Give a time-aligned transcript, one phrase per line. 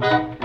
[0.00, 0.37] Hallo und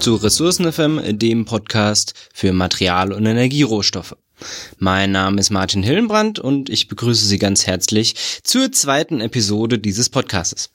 [0.00, 4.16] zu Ressourcen FM, dem Podcast für Material- und Energierohstoffe.
[4.78, 10.08] Mein Name ist Martin Hillenbrand und ich begrüße Sie ganz herzlich zur zweiten Episode dieses
[10.08, 10.70] Podcastes.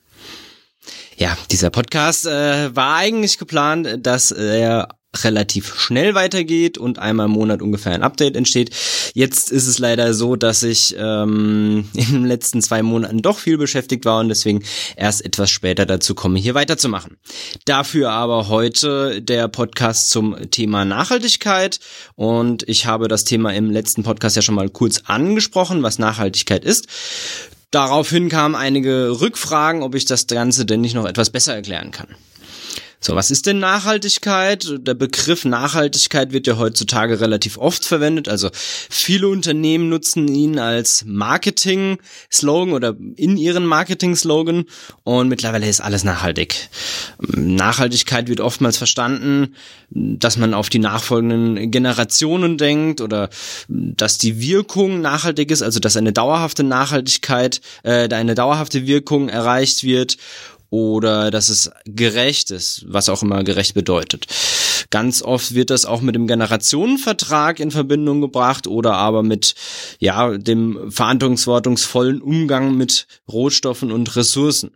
[1.17, 4.89] Ja, dieser Podcast äh, war eigentlich geplant, dass er
[5.23, 8.71] relativ schnell weitergeht und einmal im Monat ungefähr ein Update entsteht.
[9.13, 13.57] Jetzt ist es leider so, dass ich ähm, in den letzten zwei Monaten doch viel
[13.57, 14.63] beschäftigt war und deswegen
[14.95, 17.17] erst etwas später dazu komme, hier weiterzumachen.
[17.65, 21.79] Dafür aber heute der Podcast zum Thema Nachhaltigkeit
[22.15, 26.65] und ich habe das Thema im letzten Podcast ja schon mal kurz angesprochen, was Nachhaltigkeit
[26.65, 26.87] ist.
[27.71, 32.07] Daraufhin kamen einige Rückfragen, ob ich das Ganze denn nicht noch etwas besser erklären kann.
[32.99, 34.65] So, was ist denn Nachhaltigkeit?
[34.79, 38.27] Der Begriff Nachhaltigkeit wird ja heutzutage relativ oft verwendet.
[38.27, 44.65] Also viele Unternehmen nutzen ihn als Marketing-Slogan oder in ihren Marketing-Slogan
[45.03, 46.69] und mittlerweile ist alles nachhaltig.
[47.19, 49.55] Nachhaltigkeit wird oftmals verstanden,
[49.89, 53.29] dass man auf die nachfolgenden Generationen denkt oder
[53.67, 59.83] dass die Wirkung nachhaltig ist, also dass eine dauerhafte Nachhaltigkeit, äh, eine dauerhafte Wirkung erreicht
[59.83, 60.17] wird
[60.75, 64.27] oder dass es gerecht ist, was auch immer gerecht bedeutet.
[64.89, 69.55] Ganz oft wird das auch mit dem Generationenvertrag in Verbindung gebracht oder aber mit
[69.99, 74.71] ja dem verantwortungsvollen Umgang mit Rohstoffen und Ressourcen.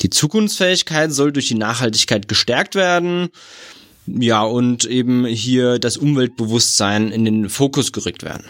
[0.00, 3.28] Die Zukunftsfähigkeit soll durch die Nachhaltigkeit gestärkt werden.
[4.06, 8.44] Ja, und eben hier das Umweltbewusstsein in den Fokus gerückt werden.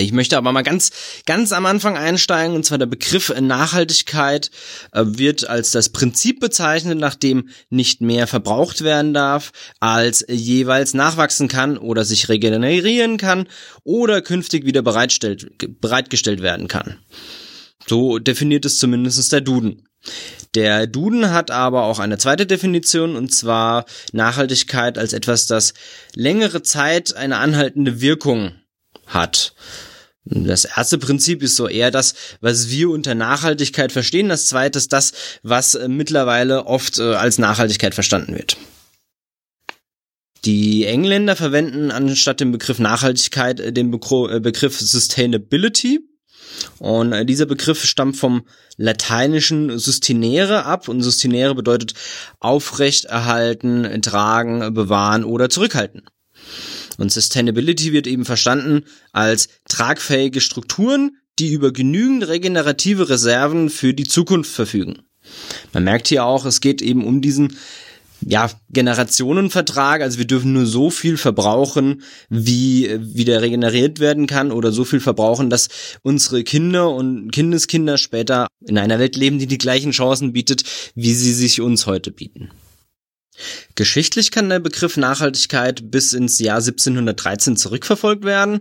[0.00, 0.90] Ich möchte aber mal ganz,
[1.24, 4.50] ganz am Anfang einsteigen, und zwar der Begriff Nachhaltigkeit
[4.92, 11.48] äh, wird als das Prinzip bezeichnet, nachdem nicht mehr verbraucht werden darf, als jeweils nachwachsen
[11.48, 13.46] kann oder sich regenerieren kann
[13.84, 16.98] oder künftig wieder bereitgestellt werden kann.
[17.86, 19.86] So definiert es zumindest der Duden.
[20.54, 25.74] Der Duden hat aber auch eine zweite Definition, und zwar Nachhaltigkeit als etwas, das
[26.14, 28.52] längere Zeit eine anhaltende Wirkung
[29.14, 29.54] hat.
[30.26, 34.30] Das erste Prinzip ist so eher das, was wir unter Nachhaltigkeit verstehen.
[34.30, 38.56] Das zweite ist das, was äh, mittlerweile oft äh, als Nachhaltigkeit verstanden wird.
[40.46, 46.00] Die Engländer verwenden anstatt dem Begriff Nachhaltigkeit äh, den Begriff Sustainability.
[46.78, 51.94] Und dieser Begriff stammt vom lateinischen sustinere ab und sustinere bedeutet
[52.38, 56.02] aufrechterhalten, tragen, bewahren oder zurückhalten.
[56.98, 64.04] Und Sustainability wird eben verstanden als tragfähige Strukturen, die über genügend regenerative Reserven für die
[64.04, 65.02] Zukunft verfügen.
[65.72, 67.56] Man merkt hier auch, es geht eben um diesen
[68.26, 74.72] ja, Generationenvertrag, also wir dürfen nur so viel verbrauchen, wie wieder regeneriert werden kann oder
[74.72, 75.68] so viel verbrauchen, dass
[76.02, 80.62] unsere Kinder und Kindeskinder später in einer Welt leben, die die gleichen Chancen bietet,
[80.94, 82.50] wie sie sich uns heute bieten.
[83.74, 88.60] Geschichtlich kann der Begriff Nachhaltigkeit bis ins Jahr 1713 zurückverfolgt werden.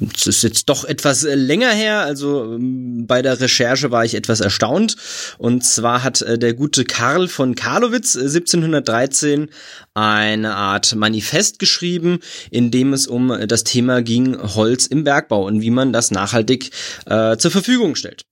[0.00, 4.14] Das ist jetzt doch etwas äh, länger her, also ähm, bei der Recherche war ich
[4.14, 4.96] etwas erstaunt.
[5.38, 9.48] Und zwar hat äh, der gute Karl von Karlowitz 1713 äh,
[9.94, 12.18] eine Art Manifest geschrieben,
[12.50, 16.70] in dem es um das Thema ging Holz im Bergbau und wie man das nachhaltig
[17.06, 18.24] äh, zur Verfügung stellt.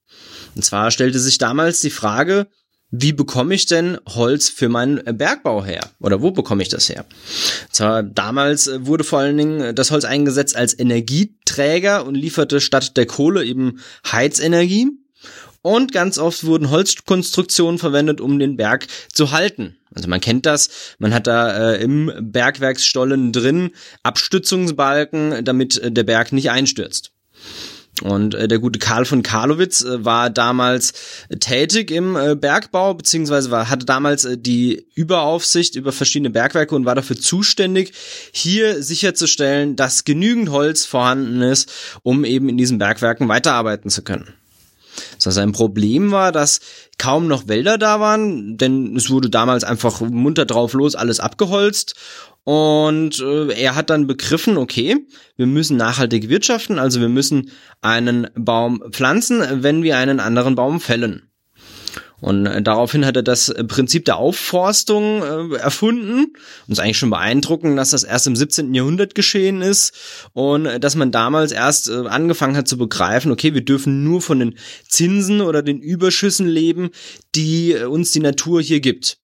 [0.57, 2.49] Und zwar stellte sich damals die Frage,
[2.95, 5.81] wie bekomme ich denn Holz für meinen Bergbau her?
[5.99, 7.07] Oder wo bekomme ich das her?
[7.71, 12.61] Zwar damals äh, wurde vor allen Dingen äh, das Holz eingesetzt als Energieträger und lieferte
[12.61, 13.81] statt der Kohle eben
[14.11, 14.91] Heizenergie.
[15.63, 19.77] Und ganz oft wurden Holzkonstruktionen verwendet, um den Berg zu halten.
[19.95, 20.69] Also man kennt das,
[20.99, 23.71] man hat da äh, im Bergwerksstollen drin
[24.03, 27.12] Abstützungsbalken, damit äh, der Berg nicht einstürzt.
[28.01, 30.95] Und äh, der gute Karl von Karlowitz äh, war damals
[31.41, 36.87] tätig im äh, Bergbau, beziehungsweise war, hatte damals äh, die Überaufsicht über verschiedene Bergwerke und
[36.87, 37.93] war dafür zuständig,
[38.33, 41.71] hier sicherzustellen, dass genügend Holz vorhanden ist,
[42.03, 44.33] um eben in diesen Bergwerken weiterarbeiten zu können.
[45.17, 46.61] Das heißt, ein Problem war, dass
[46.99, 51.95] kaum noch Wälder da waren, denn es wurde damals einfach munter drauf los alles abgeholzt
[52.45, 55.07] und äh, er hat dann begriffen, okay,
[55.37, 57.51] wir müssen nachhaltig wirtschaften, also wir müssen
[57.81, 61.29] einen Baum pflanzen, wenn wir einen anderen Baum fällen.
[62.23, 66.33] Und äh, daraufhin hat er das Prinzip der Aufforstung äh, erfunden.
[66.67, 68.73] Und ist eigentlich schon beeindruckend, dass das erst im 17.
[68.75, 69.93] Jahrhundert geschehen ist
[70.33, 74.23] und äh, dass man damals erst äh, angefangen hat zu begreifen, okay, wir dürfen nur
[74.23, 74.55] von den
[74.89, 76.91] Zinsen oder den Überschüssen leben,
[77.35, 79.19] die äh, uns die Natur hier gibt.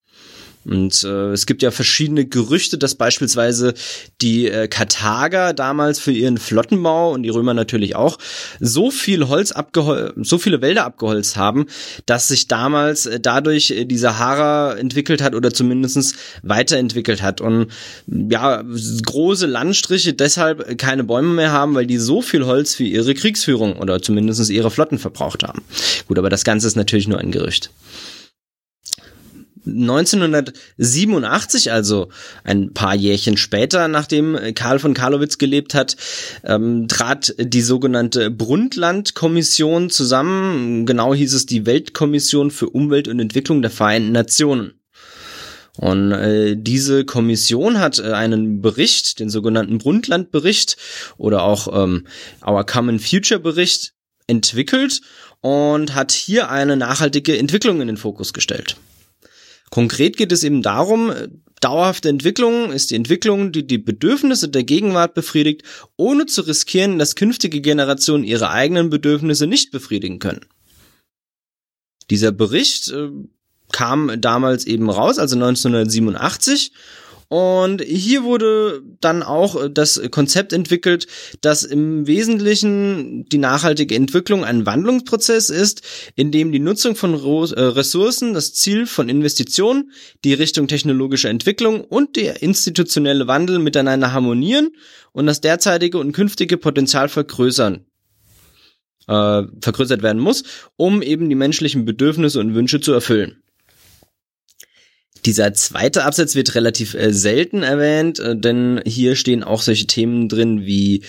[0.68, 3.74] Und äh, es gibt ja verschiedene Gerüchte, dass beispielsweise
[4.20, 8.18] die äh, Karthager damals für ihren Flottenbau und die Römer natürlich auch
[8.60, 11.66] so viel Holz abgehol so viele Wälder abgeholzt haben,
[12.06, 17.40] dass sich damals äh, dadurch äh, die Sahara entwickelt hat oder zumindestens weiterentwickelt hat.
[17.40, 17.68] Und
[18.06, 18.62] ja,
[19.06, 23.76] große Landstriche deshalb keine Bäume mehr haben, weil die so viel Holz für ihre Kriegsführung
[23.76, 25.62] oder zumindestens ihre Flotten verbraucht haben.
[26.06, 27.70] Gut, aber das Ganze ist natürlich nur ein Gerücht.
[29.68, 32.08] 1987, also
[32.44, 35.96] ein paar Jährchen später, nachdem Karl von Karlowitz gelebt hat,
[36.44, 40.86] ähm, trat die sogenannte Brundtland-Kommission zusammen.
[40.86, 44.72] Genau hieß es die Weltkommission für Umwelt und Entwicklung der Vereinten Nationen.
[45.78, 50.76] Und äh, diese Kommission hat äh, einen Bericht, den sogenannten Brundtland-Bericht
[51.18, 52.04] oder auch ähm,
[52.44, 53.92] Our Common Future-Bericht
[54.26, 55.00] entwickelt
[55.40, 58.76] und hat hier eine nachhaltige Entwicklung in den Fokus gestellt.
[59.70, 61.12] Konkret geht es eben darum,
[61.60, 65.62] dauerhafte Entwicklung ist die Entwicklung, die die Bedürfnisse der Gegenwart befriedigt,
[65.96, 70.46] ohne zu riskieren, dass künftige Generationen ihre eigenen Bedürfnisse nicht befriedigen können.
[72.10, 73.10] Dieser Bericht äh,
[73.72, 76.72] kam damals eben raus, also 1987,
[77.28, 81.06] und hier wurde dann auch äh, das Konzept entwickelt,
[81.42, 85.82] dass im Wesentlichen die nachhaltige Entwicklung ein Wandlungsprozess ist,
[86.16, 89.92] in dem die Nutzung von äh, Ressourcen, das Ziel von Investitionen,
[90.24, 94.70] die Richtung technologische Entwicklung und der institutionelle Wandel miteinander harmonieren
[95.12, 97.84] und das derzeitige und künftige Potenzial vergrößern
[99.06, 100.44] äh, vergrößert werden muss,
[100.76, 103.42] um eben die menschlichen Bedürfnisse und Wünsche zu erfüllen.
[105.24, 110.28] Dieser zweite Absatz wird relativ äh, selten erwähnt, äh, denn hier stehen auch solche Themen
[110.28, 111.02] drin wie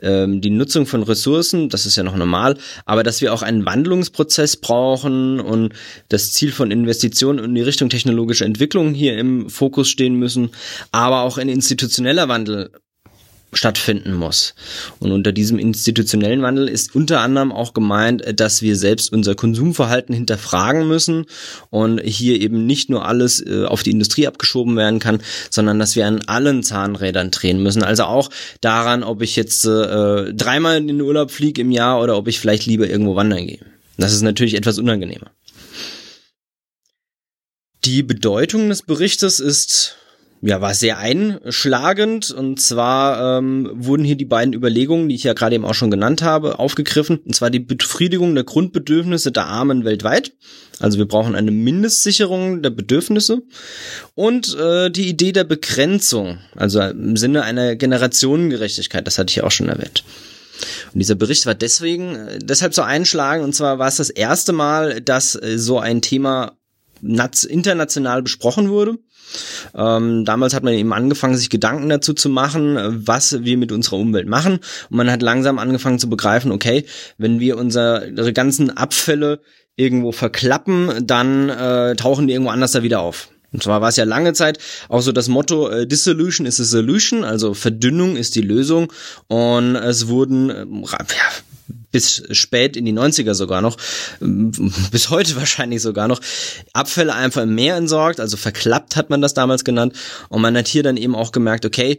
[0.00, 3.64] ähm, die Nutzung von Ressourcen, das ist ja noch normal, aber dass wir auch einen
[3.64, 5.72] Wandlungsprozess brauchen und
[6.08, 10.50] das Ziel von Investitionen in die Richtung technologische Entwicklung hier im Fokus stehen müssen,
[10.90, 12.70] aber auch ein institutioneller Wandel
[13.52, 14.54] stattfinden muss.
[14.98, 20.14] Und unter diesem institutionellen Wandel ist unter anderem auch gemeint, dass wir selbst unser Konsumverhalten
[20.14, 21.26] hinterfragen müssen
[21.70, 25.96] und hier eben nicht nur alles äh, auf die Industrie abgeschoben werden kann, sondern dass
[25.96, 27.82] wir an allen Zahnrädern drehen müssen.
[27.82, 32.16] Also auch daran, ob ich jetzt äh, dreimal in den Urlaub fliege im Jahr oder
[32.16, 33.60] ob ich vielleicht lieber irgendwo wandern gehe.
[33.98, 35.30] Das ist natürlich etwas unangenehmer.
[37.84, 39.96] Die Bedeutung des Berichtes ist
[40.42, 42.32] ja, war sehr einschlagend.
[42.32, 45.90] Und zwar ähm, wurden hier die beiden Überlegungen, die ich ja gerade eben auch schon
[45.90, 47.18] genannt habe, aufgegriffen.
[47.18, 50.32] Und zwar die Befriedigung der Grundbedürfnisse der Armen weltweit.
[50.80, 53.42] Also wir brauchen eine Mindestsicherung der Bedürfnisse
[54.16, 59.44] und äh, die Idee der Begrenzung, also im Sinne einer Generationengerechtigkeit, das hatte ich ja
[59.44, 60.02] auch schon erwähnt.
[60.92, 64.52] Und dieser Bericht war deswegen äh, deshalb so einschlagend und zwar war es das erste
[64.52, 66.56] Mal, dass äh, so ein Thema
[67.00, 68.98] international besprochen wurde.
[69.74, 73.96] Ähm, damals hat man eben angefangen, sich Gedanken dazu zu machen, was wir mit unserer
[73.96, 74.54] Umwelt machen.
[74.90, 76.84] Und man hat langsam angefangen zu begreifen, okay,
[77.18, 79.40] wenn wir unsere ganzen Abfälle
[79.76, 83.28] irgendwo verklappen, dann äh, tauchen die irgendwo anders da wieder auf.
[83.52, 84.58] Und zwar war es ja lange Zeit
[84.88, 88.92] auch so das Motto, äh, Dissolution is a solution, also Verdünnung ist die Lösung.
[89.28, 91.30] Und es wurden äh, ja,
[91.92, 93.76] bis spät in die 90er sogar noch,
[94.20, 96.20] bis heute wahrscheinlich sogar noch,
[96.72, 99.94] Abfälle einfach im Meer entsorgt, also verklappt hat man das damals genannt.
[100.28, 101.98] Und man hat hier dann eben auch gemerkt, okay,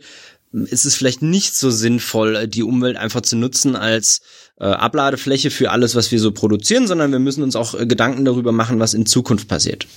[0.52, 4.22] ist es vielleicht nicht so sinnvoll, die Umwelt einfach zu nutzen als
[4.60, 8.24] äh, Abladefläche für alles, was wir so produzieren, sondern wir müssen uns auch äh, Gedanken
[8.24, 9.88] darüber machen, was in Zukunft passiert.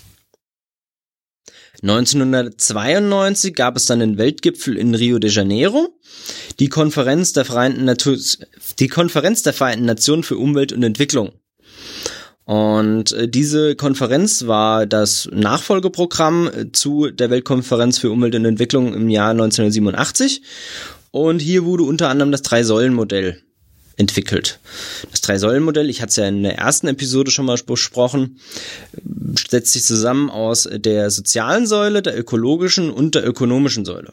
[1.88, 5.96] 1992 gab es dann den Weltgipfel in Rio de Janeiro,
[6.58, 8.16] die Konferenz der Vereinten, Natur
[8.80, 11.30] die Konferenz der Vereinten Nationen für Umwelt und Entwicklung.
[12.44, 18.92] Und äh, diese Konferenz war das Nachfolgeprogramm äh, zu der Weltkonferenz für Umwelt und Entwicklung
[18.92, 20.42] im Jahr 1987.
[21.12, 23.42] Und hier wurde unter anderem das Drei-Säulen-Modell
[23.96, 24.60] entwickelt.
[25.10, 28.38] Das Drei-Säulen-Modell, ich hatte es ja in der ersten Episode schon mal besprochen,
[29.48, 34.12] setzt sich zusammen aus der sozialen Säule, der ökologischen und der ökonomischen Säule.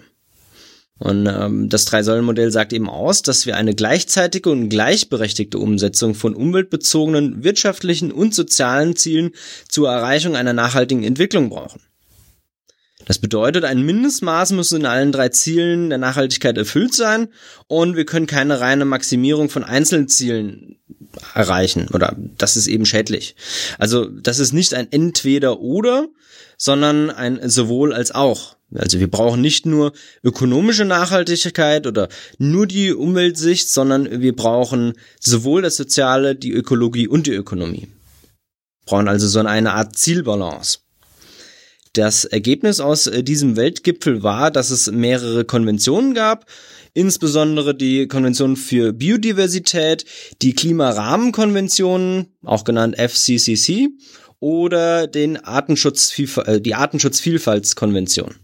[0.99, 6.33] Und ähm, das Drei-Säulen-Modell sagt eben aus, dass wir eine gleichzeitige und gleichberechtigte Umsetzung von
[6.33, 9.31] umweltbezogenen wirtschaftlichen und sozialen Zielen
[9.67, 11.81] zur Erreichung einer nachhaltigen Entwicklung brauchen.
[13.05, 17.29] Das bedeutet, ein Mindestmaß muss in allen drei Zielen der Nachhaltigkeit erfüllt sein
[17.67, 20.77] und wir können keine reine Maximierung von einzelnen Zielen
[21.33, 23.35] erreichen oder das ist eben schädlich.
[23.77, 26.07] Also das ist nicht ein entweder oder,
[26.57, 28.55] sondern ein sowohl als auch.
[28.75, 29.93] Also wir brauchen nicht nur
[30.23, 37.27] ökonomische Nachhaltigkeit oder nur die Umweltsicht, sondern wir brauchen sowohl das Soziale, die Ökologie und
[37.27, 37.87] die Ökonomie.
[37.87, 40.79] Wir brauchen also so eine Art Zielbalance.
[41.93, 46.47] Das Ergebnis aus äh, diesem Weltgipfel war, dass es mehrere Konventionen gab,
[46.95, 50.03] insbesondere die Konvention für Biodiversität,
[50.41, 53.89] die Klimarahmenkonvention, auch genannt FCCC,
[54.39, 58.35] oder den Artenschutz, äh, die Artenschutzvielfaltskonvention.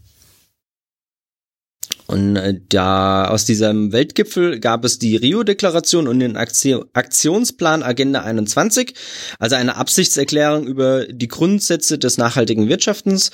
[2.10, 8.94] Und äh, da aus diesem Weltgipfel gab es die Rio-Deklaration und den Aktionsplan Agenda 21,
[9.38, 13.30] also eine Absichtserklärung über die Grundsätze des nachhaltigen Wirtschaftens.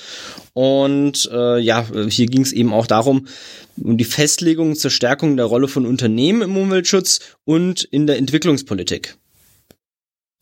[0.53, 3.27] Und äh, ja, hier ging es eben auch darum,
[3.79, 9.17] um die Festlegung zur Stärkung der Rolle von Unternehmen im Umweltschutz und in der Entwicklungspolitik.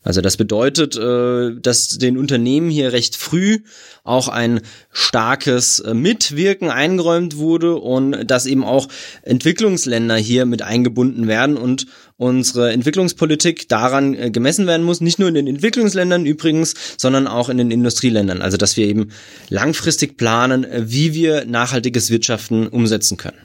[0.05, 3.59] Also das bedeutet, äh, dass den Unternehmen hier recht früh
[4.03, 8.87] auch ein starkes äh, Mitwirken eingeräumt wurde und dass eben auch
[9.23, 15.27] Entwicklungsländer hier mit eingebunden werden und unsere Entwicklungspolitik daran äh, gemessen werden muss, nicht nur
[15.27, 18.43] in den Entwicklungsländern übrigens, sondern auch in den Industrieländern.
[18.43, 19.09] Also dass wir eben
[19.49, 23.37] langfristig planen, wie wir nachhaltiges Wirtschaften umsetzen können.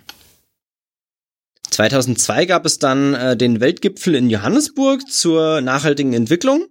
[1.80, 6.66] 2002 gab es dann äh, den Weltgipfel in Johannesburg zur nachhaltigen Entwicklung,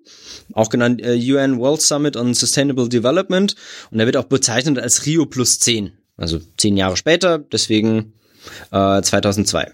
[0.54, 3.56] auch genannt äh, UN World Summit on Sustainable Development.
[3.90, 8.14] Und der wird auch bezeichnet als Rio plus 10, also zehn Jahre später, deswegen
[8.72, 9.72] äh, 2002.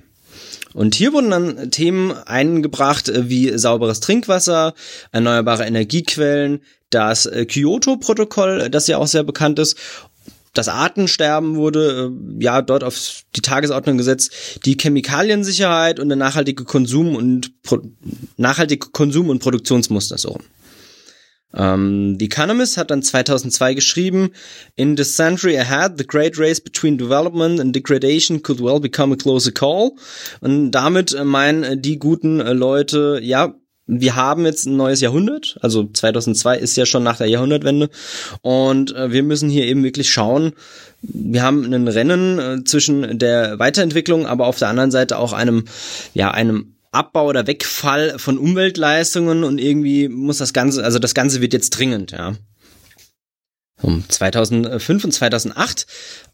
[0.74, 4.74] Und hier wurden dann Themen eingebracht äh, wie sauberes Trinkwasser,
[5.12, 6.62] erneuerbare Energiequellen,
[6.92, 9.78] das äh, Kyoto-Protokoll, das ja auch sehr bekannt ist,
[10.58, 14.32] das Artensterben wurde äh, ja dort auf die Tagesordnung gesetzt,
[14.66, 17.82] die Chemikaliensicherheit und der nachhaltige Konsum und Pro
[18.38, 20.40] nachhaltige Konsum und Produktionsmuster so.
[21.56, 24.32] Ähm, the Economist hat dann 2002 geschrieben,
[24.76, 29.18] In the century ahead, the great race between development and degradation could well become a
[29.18, 29.92] closer call.
[30.42, 33.56] Und damit äh, meinen äh, die guten äh, Leute, ja,
[33.88, 37.90] wir haben jetzt ein neues Jahrhundert, also 2002 ist ja schon nach der Jahrhundertwende
[38.42, 40.54] und äh, wir müssen hier eben wirklich schauen,
[41.02, 45.66] wir haben ein Rennen äh, zwischen der Weiterentwicklung, aber auf der anderen Seite auch einem,
[46.14, 51.42] ja, einem Abbau oder Wegfall von Umweltleistungen und irgendwie muss das Ganze, also das Ganze
[51.42, 52.36] wird jetzt dringend, ja.
[53.82, 55.86] Um 2005 und 2008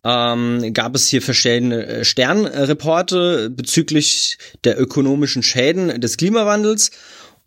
[0.04, 6.92] ähm, gab es hier verschiedene äh, Sternreporte bezüglich der ökonomischen Schäden des Klimawandels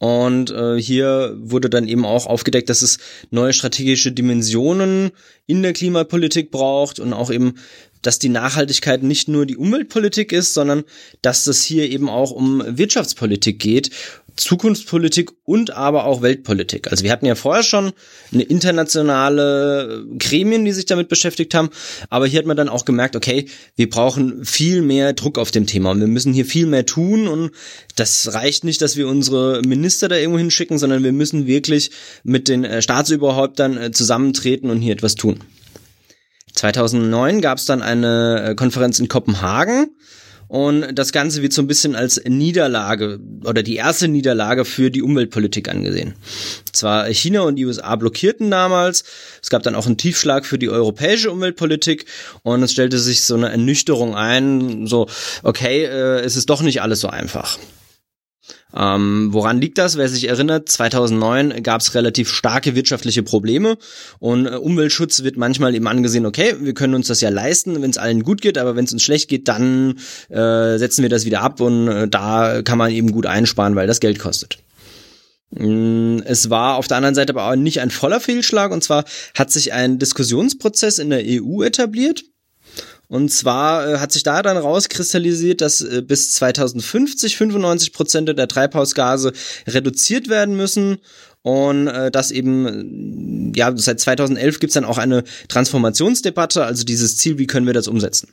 [0.04, 2.98] und äh, hier wurde dann eben auch aufgedeckt, dass es
[3.30, 5.12] neue strategische Dimensionen
[5.46, 7.54] in der Klimapolitik braucht und auch eben,
[8.02, 10.84] dass die Nachhaltigkeit nicht nur die Umweltpolitik ist, sondern
[11.22, 13.92] dass es hier eben auch um Wirtschaftspolitik geht
[14.36, 16.90] Zukunftspolitik und aber auch Weltpolitik.
[16.90, 17.92] Also wir hatten ja vorher schon
[18.32, 21.70] eine internationale Gremien, die sich damit beschäftigt haben,
[22.10, 25.66] aber hier hat man dann auch gemerkt, okay, wir brauchen viel mehr Druck auf dem
[25.66, 27.52] Thema und wir müssen hier viel mehr tun und
[27.96, 31.90] das reicht nicht, dass wir unsere Minister da irgendwo hinschicken, sondern wir müssen wirklich
[32.24, 35.40] mit den äh, Staatsüberhäuptern äh, zusammentreten und hier etwas tun.
[36.54, 39.90] 2009 gab es dann eine äh, Konferenz in Kopenhagen,
[40.48, 45.02] und das Ganze wird so ein bisschen als Niederlage oder die erste Niederlage für die
[45.02, 46.14] Umweltpolitik angesehen.
[46.72, 49.04] Zwar China und die USA blockierten damals,
[49.42, 52.06] es gab dann auch einen Tiefschlag für die europäische Umweltpolitik
[52.42, 55.06] und es stellte sich so eine Ernüchterung ein, so,
[55.42, 57.58] okay, äh, es ist doch nicht alles so einfach.
[58.74, 59.96] Ähm, woran liegt das?
[59.96, 63.76] Wer sich erinnert, 2009 gab es relativ starke wirtschaftliche Probleme
[64.18, 67.90] und äh, Umweltschutz wird manchmal eben angesehen, okay, wir können uns das ja leisten, wenn
[67.90, 69.98] es allen gut geht, aber wenn es uns schlecht geht, dann
[70.28, 73.86] äh, setzen wir das wieder ab und äh, da kann man eben gut einsparen, weil
[73.86, 74.58] das Geld kostet.
[75.50, 79.04] Mm, es war auf der anderen Seite aber auch nicht ein voller Fehlschlag und zwar
[79.36, 82.24] hat sich ein Diskussionsprozess in der EU etabliert
[83.08, 88.48] und zwar äh, hat sich da dann rauskristallisiert, dass äh, bis 2050 95 Prozent der
[88.48, 89.32] Treibhausgase
[89.66, 90.98] reduziert werden müssen
[91.42, 97.36] und äh, das eben, ja, seit 2011 gibt's dann auch eine Transformationsdebatte, also dieses Ziel,
[97.36, 98.30] wie können wir das umsetzen.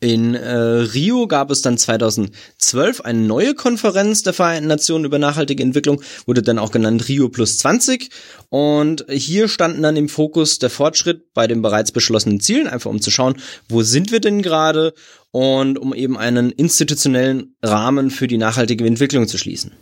[0.00, 5.62] In äh, Rio gab es dann 2012 eine neue Konferenz der Vereinten Nationen über nachhaltige
[5.62, 8.08] Entwicklung, wurde dann auch genannt Rio Plus 20.
[8.48, 13.00] Und hier standen dann im Fokus der Fortschritt bei den bereits beschlossenen Zielen, einfach um
[13.00, 13.36] zu schauen,
[13.68, 14.94] wo sind wir denn gerade
[15.32, 19.72] und um eben einen institutionellen Rahmen für die nachhaltige Entwicklung zu schließen.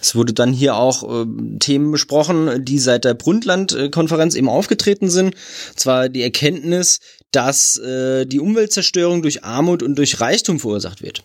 [0.00, 1.26] Es wurde dann hier auch äh,
[1.58, 5.34] Themen besprochen, die seit der Brundtland-Konferenz eben aufgetreten sind.
[5.76, 7.00] zwar die Erkenntnis,
[7.32, 11.22] dass äh, die Umweltzerstörung durch Armut und durch Reichtum verursacht wird.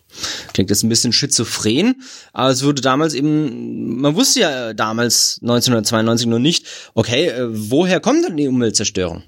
[0.52, 6.28] Klingt jetzt ein bisschen schizophren, aber es wurde damals eben, man wusste ja damals 1992
[6.28, 9.24] noch nicht, okay, äh, woher kommt denn die Umweltzerstörung?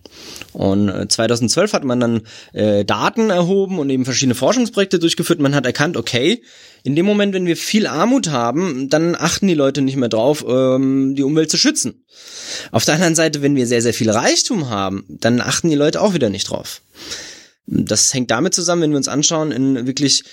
[0.53, 5.41] Und äh, 2012 hat man dann äh, Daten erhoben und eben verschiedene Forschungsprojekte durchgeführt.
[5.41, 6.43] Man hat erkannt, okay,
[6.83, 10.45] in dem Moment, wenn wir viel Armut haben, dann achten die Leute nicht mehr drauf,
[10.49, 12.05] ähm, die Umwelt zu schützen.
[12.71, 16.01] Auf der anderen Seite, wenn wir sehr, sehr viel Reichtum haben, dann achten die Leute
[16.01, 16.83] auch wieder nicht drauf.
[17.67, 20.25] Das hängt damit zusammen, wenn wir uns anschauen, in wirklich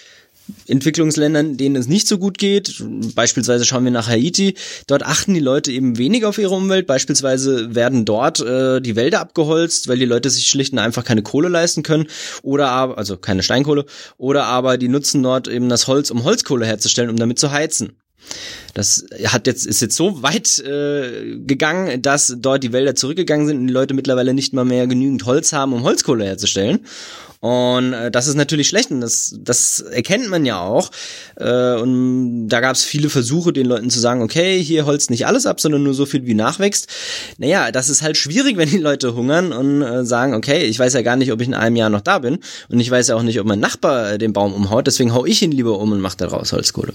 [0.68, 2.84] Entwicklungsländern, denen es nicht so gut geht,
[3.16, 4.56] beispielsweise schauen wir nach Haiti,
[4.88, 9.22] dort achten die Leute eben weniger auf ihre Umwelt, beispielsweise werden dort äh, die Wälder
[9.22, 12.08] abgeholzt, weil die Leute sich schlicht und einfach keine Kohle leisten können.
[12.42, 13.86] Oder aber, also keine Steinkohle,
[14.18, 17.94] oder aber die nutzen dort eben das Holz, um Holzkohle herzustellen, um damit zu heizen.
[18.74, 23.60] Das hat jetzt, ist jetzt so weit äh, gegangen, dass dort die Wälder zurückgegangen sind
[23.60, 26.82] und die Leute mittlerweile nicht mal mehr genügend Holz haben, um Holzkohle herzustellen.
[27.46, 30.90] Und äh, das ist natürlich schlecht und das, das erkennt man ja auch.
[31.36, 35.28] Äh, und da gab es viele Versuche, den Leuten zu sagen, okay, hier holzt nicht
[35.28, 36.88] alles ab, sondern nur so viel wie nachwächst.
[37.38, 40.94] Naja, das ist halt schwierig, wenn die Leute hungern und äh, sagen, okay, ich weiß
[40.94, 42.40] ja gar nicht, ob ich in einem Jahr noch da bin
[42.70, 45.26] und ich weiß ja auch nicht, ob mein Nachbar äh, den Baum umhaut, deswegen hau
[45.26, 46.94] ich ihn lieber um und mach daraus Holzkohle.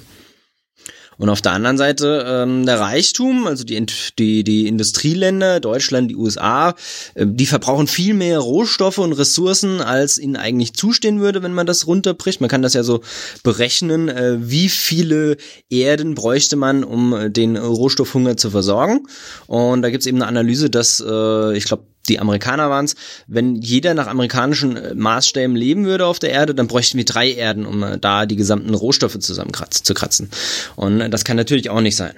[1.20, 3.84] Und auf der anderen Seite ähm, der Reichtum, also die,
[4.18, 6.70] die, die Industrieländer, Deutschland, die USA,
[7.14, 11.66] äh, die verbrauchen viel mehr Rohstoffe und Ressourcen, als ihnen eigentlich zustehen würde, wenn man
[11.66, 12.40] das runterbricht.
[12.40, 13.02] Man kann das ja so
[13.42, 15.36] berechnen, äh, wie viele
[15.68, 19.06] Erden bräuchte man, um äh, den Rohstoffhunger zu versorgen.
[19.46, 23.56] Und da gibt's eben eine Analyse, dass äh, ich glaube die Amerikaner waren es, wenn
[23.56, 27.66] jeder nach amerikanischen äh, Maßstäben leben würde auf der Erde, dann bräuchten wir drei Erden,
[27.66, 30.30] um äh, da die gesamten Rohstoffe zusammen zu kratzen.
[30.76, 32.14] Und äh, das kann natürlich auch nicht sein.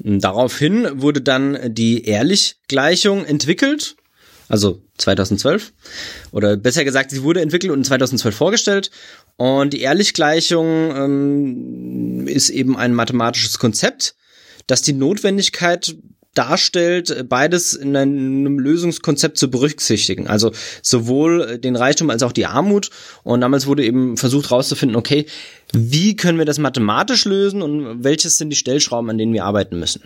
[0.00, 3.96] Daraufhin wurde dann die Ehrlich-Gleichung entwickelt,
[4.48, 5.72] also 2012.
[6.30, 8.90] Oder besser gesagt, sie wurde entwickelt und 2012 vorgestellt.
[9.36, 14.14] Und die Ehrlich-Gleichung ähm, ist eben ein mathematisches Konzept,
[14.66, 15.96] das die Notwendigkeit
[16.34, 20.28] darstellt, beides in einem Lösungskonzept zu berücksichtigen.
[20.28, 22.90] Also sowohl den Reichtum als auch die Armut.
[23.24, 25.26] Und damals wurde eben versucht herauszufinden, okay,
[25.72, 29.78] wie können wir das mathematisch lösen und welches sind die Stellschrauben, an denen wir arbeiten
[29.78, 30.02] müssen.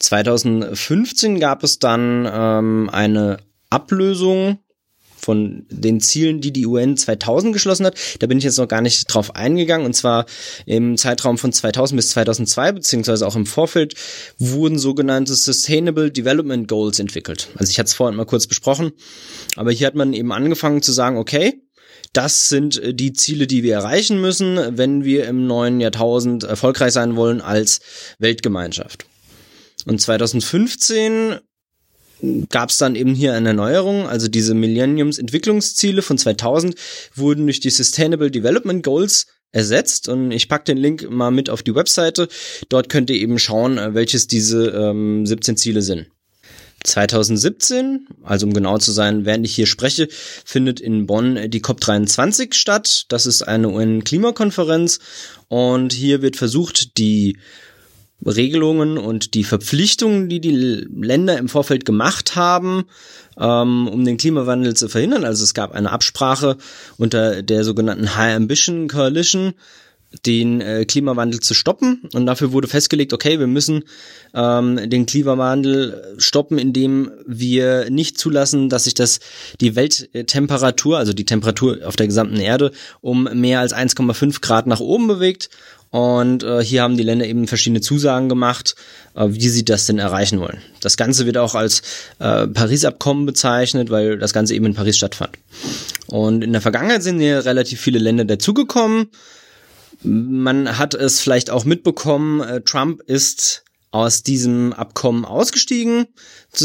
[0.00, 3.38] 2015 gab es dann ähm, eine
[3.70, 4.58] Ablösung
[5.18, 7.96] von den Zielen, die die UN 2000 geschlossen hat.
[8.20, 9.86] Da bin ich jetzt noch gar nicht drauf eingegangen.
[9.86, 10.26] Und zwar
[10.66, 13.94] im Zeitraum von 2000 bis 2002, beziehungsweise auch im Vorfeld,
[14.38, 17.48] wurden sogenannte Sustainable Development Goals entwickelt.
[17.56, 18.92] Also ich hatte es vorhin mal kurz besprochen.
[19.56, 21.62] Aber hier hat man eben angefangen zu sagen, okay,
[22.12, 27.16] das sind die Ziele, die wir erreichen müssen, wenn wir im neuen Jahrtausend erfolgreich sein
[27.16, 27.80] wollen als
[28.18, 29.04] Weltgemeinschaft.
[29.86, 31.38] Und 2015
[32.48, 36.74] gab es dann eben hier eine Erneuerung, also diese Millenniums-Entwicklungsziele von 2000
[37.14, 41.62] wurden durch die Sustainable Development Goals ersetzt und ich pack den Link mal mit auf
[41.62, 42.28] die Webseite.
[42.68, 46.06] Dort könnt ihr eben schauen, äh, welches diese ähm, 17 Ziele sind.
[46.84, 50.08] 2017, also um genau zu sein, während ich hier spreche,
[50.44, 53.06] findet in Bonn die COP23 statt.
[53.08, 55.00] Das ist eine UN-Klimakonferenz
[55.48, 57.38] und hier wird versucht, die
[58.24, 62.84] Regelungen und die Verpflichtungen, die die Länder im Vorfeld gemacht haben,
[63.38, 65.24] ähm, um den Klimawandel zu verhindern.
[65.24, 66.56] Also es gab eine Absprache
[66.96, 69.54] unter der sogenannten High Ambition Coalition,
[70.24, 72.08] den äh, Klimawandel zu stoppen.
[72.14, 73.84] Und dafür wurde festgelegt, okay, wir müssen
[74.34, 79.20] ähm, den Klimawandel stoppen, indem wir nicht zulassen, dass sich das
[79.60, 84.80] die Welttemperatur, also die Temperatur auf der gesamten Erde, um mehr als 1,5 Grad nach
[84.80, 85.50] oben bewegt
[85.90, 88.74] und äh, hier haben die Länder eben verschiedene Zusagen gemacht,
[89.14, 90.58] äh, wie sie das denn erreichen wollen.
[90.80, 91.80] Das Ganze wird auch als
[92.18, 95.38] äh, Paris-Abkommen bezeichnet, weil das Ganze eben in Paris stattfand.
[96.06, 99.08] Und in der Vergangenheit sind hier relativ viele Länder dazugekommen.
[100.02, 106.06] Man hat es vielleicht auch mitbekommen, äh, Trump ist aus diesem Abkommen ausgestiegen,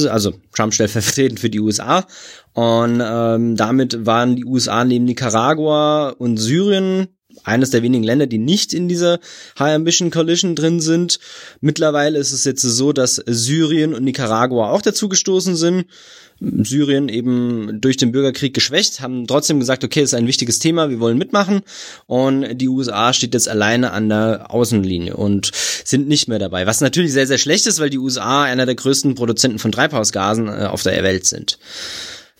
[0.09, 2.05] also Trump stellvertretend für die USA.
[2.51, 7.07] Und ähm, damit waren die USA neben Nicaragua und Syrien
[7.43, 9.19] eines der wenigen Länder, die nicht in dieser
[9.59, 11.19] High Ambition Coalition drin sind.
[11.61, 15.85] Mittlerweile ist es jetzt so, dass Syrien und Nicaragua auch dazugestoßen sind.
[16.39, 20.99] Syrien eben durch den Bürgerkrieg geschwächt, haben trotzdem gesagt, okay, ist ein wichtiges Thema, wir
[20.99, 21.61] wollen mitmachen.
[22.05, 26.65] Und die USA steht jetzt alleine an der Außenlinie und sind nicht mehr dabei.
[26.65, 30.47] Was natürlich sehr, sehr schlecht ist, weil die USA einer der größten Produzenten von Treibhausgasen
[30.47, 31.59] äh, auf der Welt sind.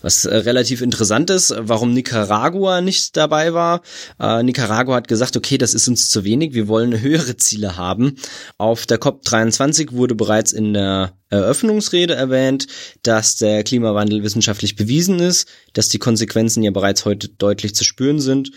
[0.03, 3.81] Was äh, relativ interessant ist, warum Nicaragua nicht dabei war.
[4.19, 8.17] Äh, Nicaragua hat gesagt, okay, das ist uns zu wenig, wir wollen höhere Ziele haben.
[8.57, 12.67] Auf der COP23 wurde bereits in der Eröffnungsrede erwähnt,
[13.01, 18.19] dass der Klimawandel wissenschaftlich bewiesen ist, dass die Konsequenzen ja bereits heute deutlich zu spüren
[18.19, 18.51] sind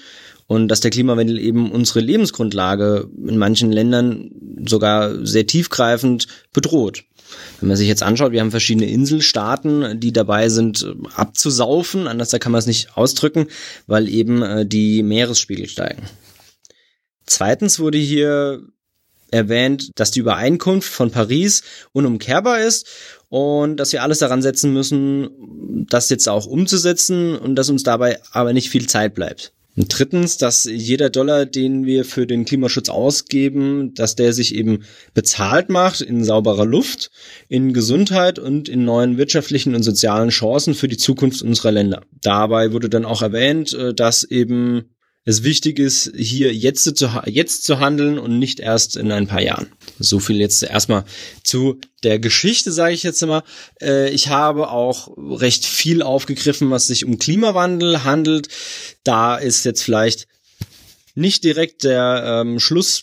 [0.48, 4.30] und dass der Klimawandel eben unsere Lebensgrundlage in manchen Ländern
[4.66, 7.04] sogar sehr tiefgreifend bedroht.
[7.60, 12.06] Wenn man sich jetzt anschaut, wir haben verschiedene Inselstaaten, die dabei sind, abzusaufen.
[12.06, 13.46] Anders kann man es nicht ausdrücken,
[13.86, 16.02] weil eben äh, die Meeresspiegel steigen.
[17.26, 18.62] Zweitens wurde hier
[19.30, 21.62] erwähnt, dass die Übereinkunft von Paris
[21.92, 22.86] unumkehrbar ist
[23.28, 28.20] und dass wir alles daran setzen müssen, das jetzt auch umzusetzen und dass uns dabei
[28.30, 29.52] aber nicht viel Zeit bleibt.
[29.76, 34.84] Und drittens, dass jeder Dollar, den wir für den Klimaschutz ausgeben, dass der sich eben
[35.12, 37.10] bezahlt macht in sauberer Luft,
[37.48, 42.02] in Gesundheit und in neuen wirtschaftlichen und sozialen Chancen für die Zukunft unserer Länder.
[42.22, 44.95] Dabei wurde dann auch erwähnt, äh, dass eben
[45.26, 49.42] es wichtig ist, hier jetzt zu, jetzt zu handeln und nicht erst in ein paar
[49.42, 49.66] Jahren.
[49.98, 51.04] So viel jetzt erstmal
[51.42, 53.42] zu der Geschichte, sage ich jetzt immer.
[53.82, 58.48] Äh, ich habe auch recht viel aufgegriffen, was sich um Klimawandel handelt.
[59.02, 60.28] Da ist jetzt vielleicht
[61.16, 63.02] nicht direkt der ähm, Schluss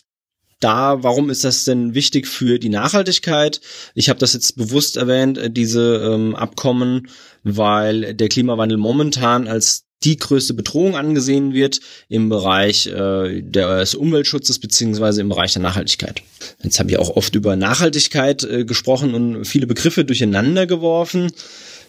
[0.60, 3.60] da, warum ist das denn wichtig für die Nachhaltigkeit?
[3.94, 7.08] Ich habe das jetzt bewusst erwähnt, äh, diese ähm, Abkommen,
[7.42, 14.58] weil der Klimawandel momentan als die größte Bedrohung angesehen wird im Bereich äh, des Umweltschutzes
[14.58, 16.22] beziehungsweise im Bereich der Nachhaltigkeit.
[16.62, 21.30] Jetzt habe ich auch oft über Nachhaltigkeit äh, gesprochen und viele Begriffe durcheinander geworfen.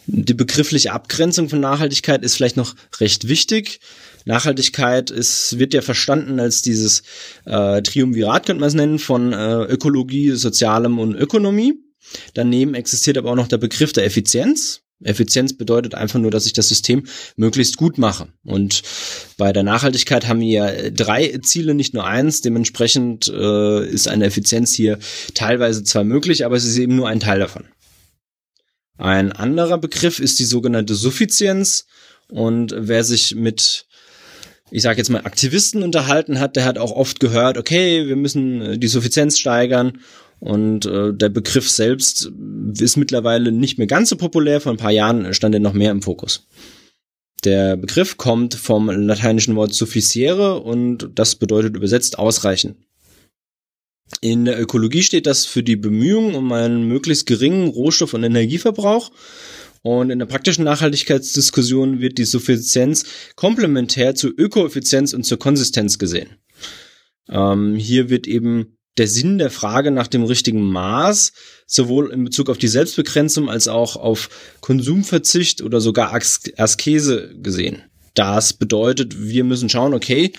[0.08, 3.80] Die begriffliche Abgrenzung von Nachhaltigkeit ist vielleicht noch recht wichtig.
[4.26, 7.04] Nachhaltigkeit ist, wird ja verstanden als dieses
[7.46, 11.74] äh, Triumvirat, könnte man es nennen, von äh, Ökologie, Sozialem und Ökonomie.
[12.34, 14.82] Daneben existiert aber auch noch der Begriff der Effizienz.
[15.06, 17.04] Effizienz bedeutet einfach nur, dass ich das System
[17.36, 18.28] möglichst gut mache.
[18.44, 18.82] Und
[19.38, 22.42] bei der Nachhaltigkeit haben wir ja drei Ziele, nicht nur eins.
[22.42, 25.00] Dementsprechend äh, ist eine Effizienz hier
[25.34, 27.66] teilweise zwar möglich, aber es ist eben nur ein Teil davon.
[28.98, 31.86] Ein anderer Begriff ist die sogenannte Suffizienz.
[32.30, 33.86] Und wer sich mit
[34.72, 38.80] ich sage jetzt mal, Aktivisten unterhalten hat, der hat auch oft gehört, okay, wir müssen
[38.80, 40.00] die Suffizienz steigern
[40.46, 42.32] und äh, der Begriff selbst
[42.80, 44.62] ist mittlerweile nicht mehr ganz so populär.
[44.62, 46.48] Vor ein paar Jahren stand er noch mehr im Fokus.
[47.44, 52.76] Der Begriff kommt vom lateinischen Wort sufficiere und das bedeutet übersetzt ausreichen.
[54.22, 59.12] In der Ökologie steht das für die Bemühungen um einen möglichst geringen Rohstoff- und Energieverbrauch.
[59.82, 63.06] Und in der praktischen Nachhaltigkeitsdiskussion wird die Suffizienz
[63.36, 66.38] komplementär zur Ökoeffizienz und zur Konsistenz gesehen.
[67.30, 71.34] Ähm, hier wird eben der Sinn der Frage nach dem richtigen Maß,
[71.68, 74.30] sowohl in Bezug auf die Selbstbegrenzung als auch auf
[74.62, 77.84] Konsumverzicht oder sogar Askese gesehen.
[78.14, 80.32] Das bedeutet, wir müssen schauen, okay,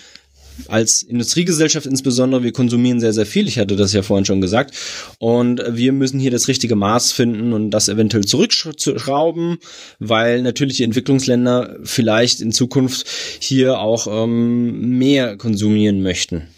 [0.68, 3.46] als Industriegesellschaft insbesondere, wir konsumieren sehr, sehr viel.
[3.46, 4.74] Ich hatte das ja vorhin schon gesagt.
[5.18, 9.58] Und wir müssen hier das richtige Maß finden und das eventuell zurückschrauben,
[9.98, 13.06] weil natürlich die Entwicklungsländer vielleicht in Zukunft
[13.38, 16.48] hier auch ähm, mehr konsumieren möchten.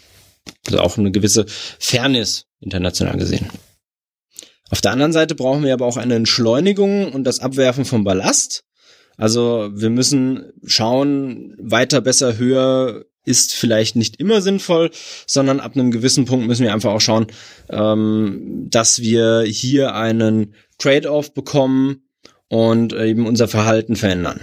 [0.67, 1.45] Also auch eine gewisse
[1.79, 3.47] Fairness international gesehen.
[4.69, 8.63] Auf der anderen Seite brauchen wir aber auch eine Entschleunigung und das Abwerfen von Ballast.
[9.17, 14.91] Also wir müssen schauen, weiter, besser, höher ist vielleicht nicht immer sinnvoll,
[15.27, 17.27] sondern ab einem gewissen Punkt müssen wir einfach auch schauen,
[17.69, 22.03] ähm, dass wir hier einen Trade-off bekommen
[22.47, 24.41] und eben unser Verhalten verändern.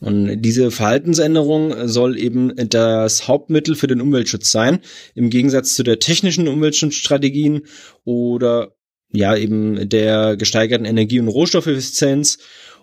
[0.00, 4.80] Und diese Verhaltensänderung soll eben das Hauptmittel für den Umweltschutz sein,
[5.14, 7.66] im Gegensatz zu der technischen Umweltschutzstrategien
[8.04, 8.74] oder
[9.12, 12.38] ja eben der gesteigerten Energie- und Rohstoffeffizienz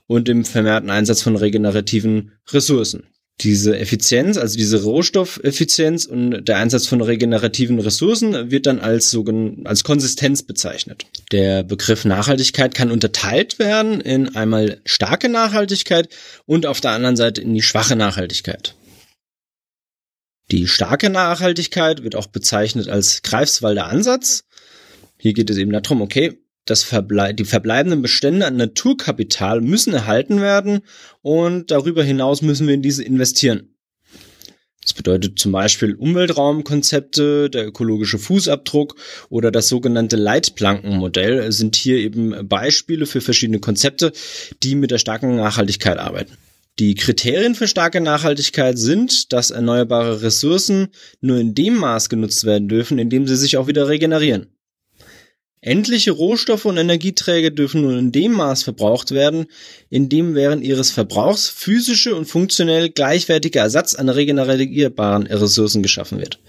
[0.05, 3.07] und dem vermehrten Einsatz von regenerativen Ressourcen
[3.41, 9.15] diese Effizienz, also diese Rohstoffeffizienz und der Einsatz von regenerativen Ressourcen wird dann als
[9.63, 11.05] als Konsistenz bezeichnet.
[11.31, 16.09] Der Begriff Nachhaltigkeit kann unterteilt werden in einmal starke Nachhaltigkeit
[16.45, 18.75] und auf der anderen Seite in die schwache Nachhaltigkeit.
[20.49, 24.45] Die starke Nachhaltigkeit wird auch bezeichnet als Greifswalder Ansatz.
[25.17, 30.41] Hier geht es eben darum, okay, das Verble die verbleibenden Bestände an Naturkapital müssen erhalten
[30.41, 30.81] werden
[31.21, 33.73] und darüber hinaus müssen wir in diese investieren.
[34.87, 38.95] Das bedeutet zum Beispiel Umweltraumkonzepte, der ökologische Fußabdruck
[39.27, 44.13] oder das sogenannte Leitplankenmodell sind hier eben Beispiele für verschiedene Konzepte,
[44.63, 46.37] die mit der starken Nachhaltigkeit arbeiten.
[46.79, 50.87] Die Kriterien für starke Nachhaltigkeit sind, dass erneuerbare Ressourcen
[51.19, 54.56] nur in dem Maß genutzt werden dürfen, in dem sie sich auch wieder regenerieren.
[55.61, 59.47] Endliche Rohstoffe und Energieträger dürfen nur in dem Maß verbraucht werden,
[59.89, 66.39] in dem während ihres Verbrauchs physische und funktionell gleichwertige Ersatz an regenerierbaren Ressourcen geschaffen wird.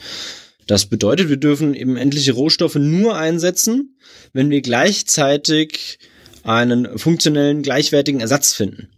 [0.66, 3.96] Das bedeutet, wir dürfen eben endliche Rohstoffe nur einsetzen,
[4.34, 5.98] wenn wir gleichzeitig
[6.44, 8.88] einen funktionellen gleichwertigen Ersatz finden.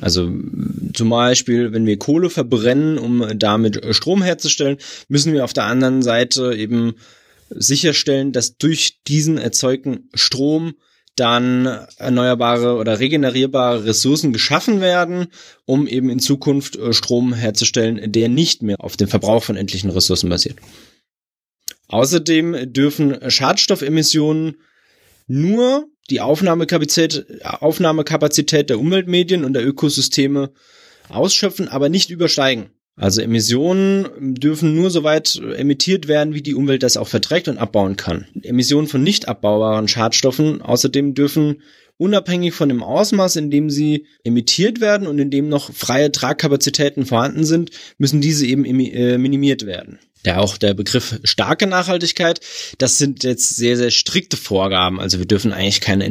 [0.00, 0.30] Also
[0.94, 4.76] zum Beispiel, wenn wir Kohle verbrennen, um damit Strom herzustellen,
[5.08, 6.94] müssen wir auf der anderen Seite eben
[7.50, 10.74] sicherstellen, dass durch diesen erzeugten Strom
[11.16, 15.26] dann erneuerbare oder regenerierbare Ressourcen geschaffen werden,
[15.64, 19.90] um eben in Zukunft äh, Strom herzustellen, der nicht mehr auf dem Verbrauch von endlichen
[19.90, 20.58] Ressourcen basiert.
[21.88, 24.56] Außerdem dürfen Schadstoffemissionen
[25.26, 30.52] nur die Aufnahmekapazität, Aufnahmekapazität der Umweltmedien und der Ökosysteme
[31.08, 32.70] ausschöpfen, aber nicht übersteigen.
[32.98, 37.58] Also Emissionen dürfen nur so weit emittiert werden, wie die Umwelt das auch verträgt und
[37.58, 38.26] abbauen kann.
[38.42, 41.62] Emissionen von nicht abbaubaren Schadstoffen außerdem dürfen
[41.96, 47.06] unabhängig von dem Ausmaß, in dem sie emittiert werden und in dem noch freie Tragkapazitäten
[47.06, 52.40] vorhanden sind, müssen diese eben äh, minimiert werden ja auch der Begriff starke Nachhaltigkeit,
[52.78, 55.00] das sind jetzt sehr, sehr strikte Vorgaben.
[55.00, 56.06] Also wir dürfen eigentlich keine,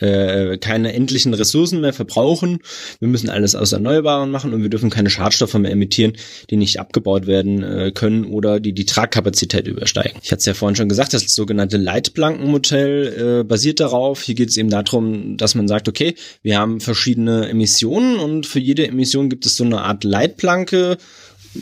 [0.00, 2.58] äh, keine endlichen Ressourcen mehr verbrauchen.
[3.00, 6.12] Wir müssen alles aus Erneuerbaren machen und wir dürfen keine Schadstoffe mehr emittieren,
[6.50, 10.20] die nicht abgebaut werden äh, können oder die die Tragkapazität übersteigen.
[10.22, 14.22] Ich hatte es ja vorhin schon gesagt, das sogenannte Leitplankenmodell äh, basiert darauf.
[14.22, 18.60] Hier geht es eben darum, dass man sagt, okay, wir haben verschiedene Emissionen und für
[18.60, 20.98] jede Emission gibt es so eine Art Leitplanke,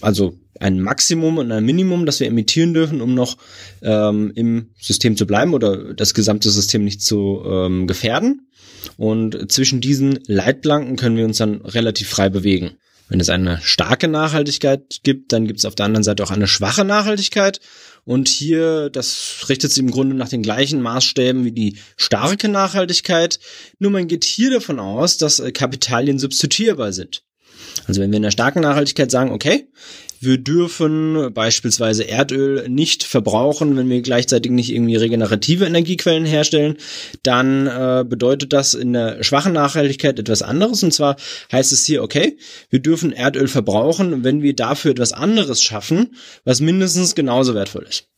[0.00, 3.36] also ein Maximum und ein Minimum, das wir emittieren dürfen, um noch
[3.82, 8.48] ähm, im System zu bleiben oder das gesamte System nicht zu ähm, gefährden.
[8.96, 12.76] Und zwischen diesen Leitplanken können wir uns dann relativ frei bewegen.
[13.08, 16.48] Wenn es eine starke Nachhaltigkeit gibt, dann gibt es auf der anderen Seite auch eine
[16.48, 17.60] schwache Nachhaltigkeit.
[18.04, 23.38] Und hier, das richtet sich im Grunde nach den gleichen Maßstäben wie die starke Nachhaltigkeit.
[23.78, 27.22] Nur man geht hier davon aus, dass äh, Kapitalien substituierbar sind.
[27.86, 29.66] Also wenn wir in der starken Nachhaltigkeit sagen, okay,
[30.20, 36.76] wir dürfen beispielsweise Erdöl nicht verbrauchen, wenn wir gleichzeitig nicht irgendwie regenerative Energiequellen herstellen,
[37.22, 40.82] dann äh, bedeutet das in der schwachen Nachhaltigkeit etwas anderes.
[40.82, 41.16] Und zwar
[41.52, 42.38] heißt es hier, okay,
[42.70, 48.08] wir dürfen Erdöl verbrauchen, wenn wir dafür etwas anderes schaffen, was mindestens genauso wertvoll ist.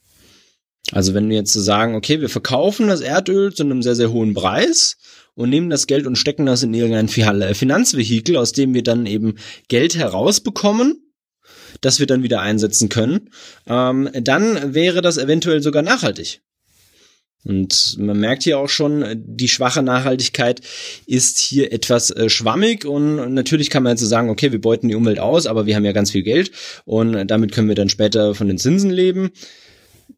[0.92, 4.11] Also wenn wir jetzt so sagen, okay, wir verkaufen das Erdöl zu einem sehr, sehr
[4.11, 4.96] hohen Preis
[5.38, 9.37] und nehmen das Geld und stecken das in irgendein Finanzvehikel, aus dem wir dann eben
[9.68, 11.01] Geld herausbekommen,
[11.81, 13.31] das wir dann wieder einsetzen können,
[13.68, 16.40] ähm, dann wäre das eventuell sogar nachhaltig.
[17.44, 20.61] Und man merkt hier auch schon, die schwache Nachhaltigkeit
[21.07, 24.88] ist hier etwas äh, schwammig und natürlich kann man jetzt so sagen, okay, wir beuten
[24.88, 26.51] die Umwelt aus, aber wir haben ja ganz viel Geld
[26.85, 29.31] und damit können wir dann später von den Zinsen leben.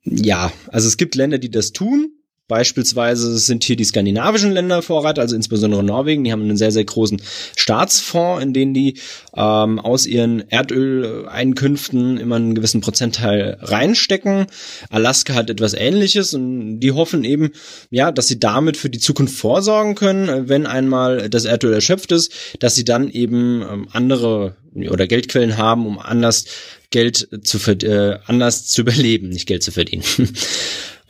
[0.03, 2.20] Ja, also es gibt Länder, die das tun,
[2.51, 6.25] Beispielsweise sind hier die skandinavischen Länder Vorreiter, also insbesondere Norwegen.
[6.25, 7.23] Die haben einen sehr, sehr großen
[7.57, 8.95] Staatsfonds, in den die
[9.37, 14.47] ähm, aus ihren Erdöleinkünften immer einen gewissen Prozentteil reinstecken.
[14.89, 17.51] Alaska hat etwas Ähnliches und die hoffen eben,
[17.91, 22.33] ja, dass sie damit für die Zukunft vorsorgen können, wenn einmal das Erdöl erschöpft ist,
[22.59, 26.47] dass sie dann eben ähm, andere oder Geldquellen haben, um anders
[26.91, 30.03] Geld zu äh, anders zu überleben, nicht Geld zu verdienen.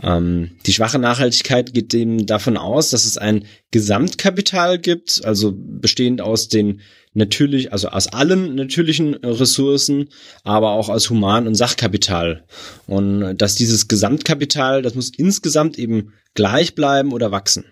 [0.02, 6.20] Ähm, die schwache Nachhaltigkeit geht eben davon aus, dass es ein Gesamtkapital gibt, also bestehend
[6.20, 6.80] aus den
[7.12, 10.08] natürlich, also aus allen natürlichen Ressourcen,
[10.44, 12.44] aber auch aus Human- und Sachkapital.
[12.86, 17.64] Und dass dieses Gesamtkapital, das muss insgesamt eben gleich bleiben oder wachsen.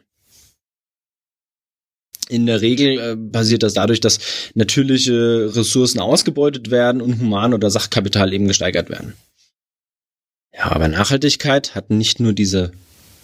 [2.29, 4.19] In der Regel äh, passiert das dadurch, dass
[4.55, 9.15] natürliche Ressourcen ausgebeutet werden und Human- oder Sachkapital eben gesteigert werden.
[10.59, 12.73] Ja, aber Nachhaltigkeit hat nicht nur diese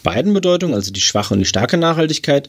[0.04, 2.48] beiden Bedeutungen, also die schwache und die starke Nachhaltigkeit,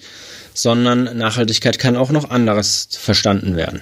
[0.53, 3.81] sondern Nachhaltigkeit kann auch noch anderes verstanden werden.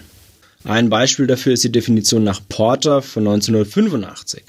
[0.63, 4.43] Ein Beispiel dafür ist die Definition nach Porter von 1985.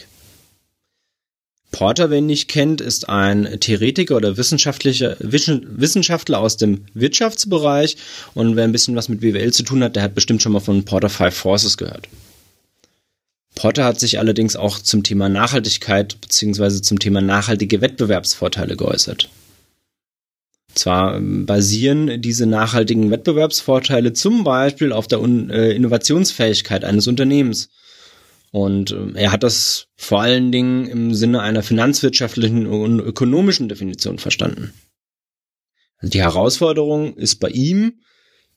[1.73, 7.97] Porter, wer ihn nicht kennt, ist ein Theoretiker oder wissenschaftlicher Wissenschaftler aus dem Wirtschaftsbereich
[8.35, 10.61] und wer ein bisschen was mit BWL zu tun hat, der hat bestimmt schon mal
[10.61, 12.07] von Porter Five Forces gehört.
[13.55, 16.83] Potter hat sich allerdings auch zum Thema Nachhaltigkeit bzw.
[16.83, 19.29] zum Thema nachhaltige Wettbewerbsvorteile geäußert.
[20.75, 27.71] Zwar ähm, basieren diese nachhaltigen Wettbewerbsvorteile zum Beispiel auf der äh, Innovationsfähigkeit eines Unternehmens.
[28.51, 34.19] Und äh, er hat das vor allen Dingen im Sinne einer finanzwirtschaftlichen und ökonomischen Definition
[34.19, 34.75] verstanden.
[35.99, 38.01] Also die Herausforderung ist bei ihm,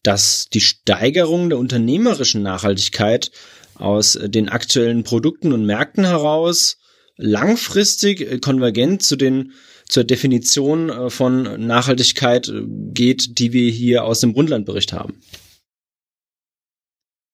[0.04, 3.32] dass die Steigerung der unternehmerischen Nachhaltigkeit
[3.78, 6.78] aus den aktuellen Produkten und Märkten heraus
[7.18, 9.54] langfristig äh, konvergent zu den
[9.88, 12.63] zur Definition äh, von Nachhaltigkeit äh,
[12.94, 15.22] geht, die wir hier aus dem Brundtland-Bericht haben.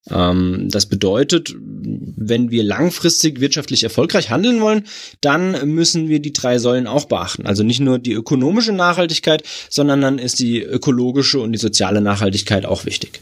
[0.10, 4.86] Ähm, das bedeutet, wenn wir langfristig wirtschaftlich erfolgreich handeln wollen,
[5.22, 7.46] dann müssen wir die drei Säulen auch beachten.
[7.46, 12.66] Also nicht nur die ökonomische Nachhaltigkeit, sondern dann ist die ökologische und die soziale Nachhaltigkeit
[12.66, 13.22] auch wichtig.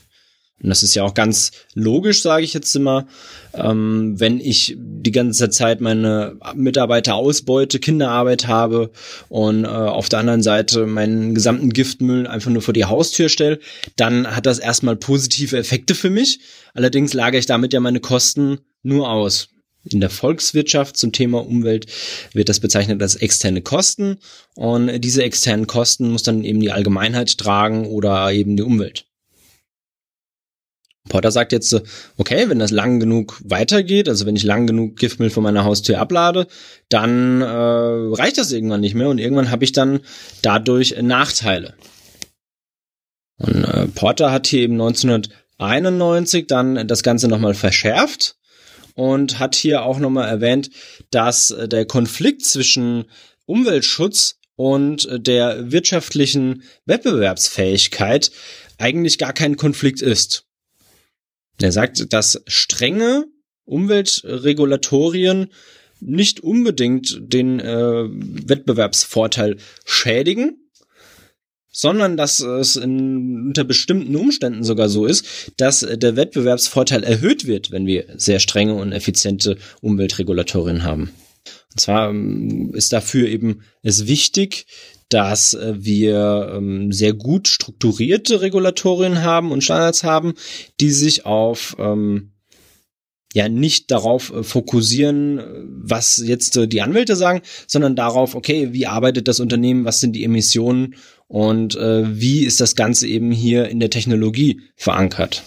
[0.61, 3.07] Und das ist ja auch ganz logisch, sage ich jetzt immer,
[3.53, 8.91] ähm, wenn ich die ganze Zeit meine Mitarbeiter ausbeute, Kinderarbeit habe
[9.29, 13.59] und äh, auf der anderen Seite meinen gesamten Giftmüll einfach nur vor die Haustür stelle,
[13.95, 16.39] dann hat das erstmal positive Effekte für mich.
[16.73, 19.49] Allerdings lagere ich damit ja meine Kosten nur aus.
[19.83, 21.87] In der Volkswirtschaft zum Thema Umwelt
[22.33, 24.17] wird das bezeichnet als externe Kosten
[24.55, 29.07] und diese externen Kosten muss dann eben die Allgemeinheit tragen oder eben die Umwelt.
[31.09, 31.81] Porter sagt jetzt,
[32.17, 35.99] okay, wenn das lang genug weitergeht, also wenn ich lang genug Giftmüll von meiner Haustür
[35.99, 36.47] ablade,
[36.89, 40.01] dann äh, reicht das irgendwann nicht mehr und irgendwann habe ich dann
[40.41, 41.73] dadurch Nachteile.
[43.37, 48.35] Und äh, Porter hat hier eben 1991 dann das Ganze nochmal verschärft
[48.93, 50.69] und hat hier auch nochmal erwähnt,
[51.09, 53.05] dass äh, der Konflikt zwischen
[53.45, 58.31] Umweltschutz und äh, der wirtschaftlichen Wettbewerbsfähigkeit
[58.77, 60.45] eigentlich gar kein Konflikt ist.
[61.63, 63.25] Er sagt, dass strenge
[63.65, 65.47] Umweltregulatorien
[65.99, 70.61] nicht unbedingt den äh, Wettbewerbsvorteil schädigen,
[71.71, 75.25] sondern dass es in, unter bestimmten Umständen sogar so ist,
[75.57, 81.11] dass der Wettbewerbsvorteil erhöht wird, wenn wir sehr strenge und effiziente Umweltregulatorien haben.
[81.71, 84.65] Und zwar ähm, ist dafür eben es wichtig,
[85.13, 90.33] dass äh, wir ähm, sehr gut strukturierte Regulatorien haben und Standards haben,
[90.79, 92.31] die sich auf ähm,
[93.33, 98.87] ja nicht darauf äh, fokussieren, was jetzt äh, die Anwälte sagen, sondern darauf, okay, wie
[98.87, 100.95] arbeitet das Unternehmen, was sind die Emissionen
[101.27, 105.43] und äh, wie ist das Ganze eben hier in der Technologie verankert.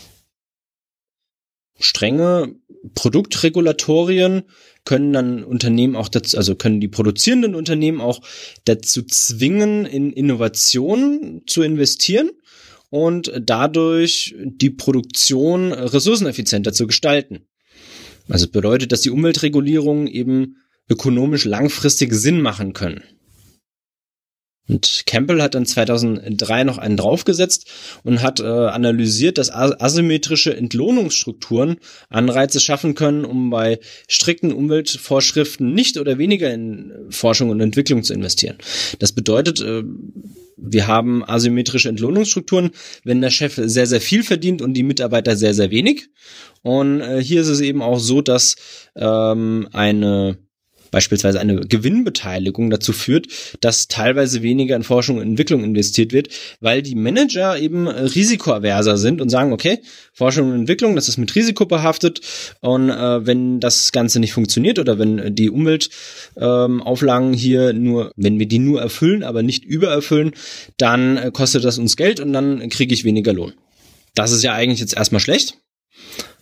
[1.79, 2.55] Strenge
[2.95, 4.43] Produktregulatorien
[4.85, 8.21] können dann Unternehmen auch dazu, also können die produzierenden Unternehmen auch
[8.65, 12.31] dazu zwingen, in Innovationen zu investieren
[12.91, 17.47] und dadurch die Produktion ressourceneffizienter zu gestalten.
[18.29, 20.57] Also bedeutet, dass die Umweltregulierungen eben
[20.89, 23.03] ökonomisch langfristig Sinn machen können.
[24.67, 27.71] Und Campbell hat dann 2003 noch einen draufgesetzt
[28.03, 31.77] und hat äh, analysiert, dass asymmetrische Entlohnungsstrukturen
[32.09, 38.15] Anreize schaffen können, um bei strikten Umweltvorschriften nicht oder weniger in Forschung und Entwicklung zu
[38.15, 38.57] investieren.
[39.01, 39.83] Das bedeutet, äh,
[40.57, 42.71] wir haben asymmetrische Entlohnungsstrukturen,
[43.03, 46.09] wenn der Chef sehr, sehr viel verdient und die Mitarbeiter sehr, sehr wenig.
[46.63, 48.57] Und äh, hier ist es eben auch so, dass
[48.97, 50.39] ähm, eine
[50.95, 53.27] beispielsweise eine Gewinnbeteiligung dazu führt,
[53.61, 56.29] dass teilweise weniger in Forschung und Entwicklung investiert wird,
[56.61, 59.81] weil die Manager eben risikoaverser sind und sagen, okay,
[60.13, 62.21] Forschung und Entwicklung, das ist mit Risiko behaftet
[62.61, 68.39] und äh, wenn das Ganze nicht funktioniert oder wenn die Umweltauflagen ähm, hier nur, wenn
[68.39, 70.31] wir die nur erfüllen, aber nicht übererfüllen,
[70.77, 73.53] dann äh, kostet das uns Geld und dann kriege ich weniger Lohn.
[74.15, 75.59] Das ist ja eigentlich jetzt erstmal schlecht.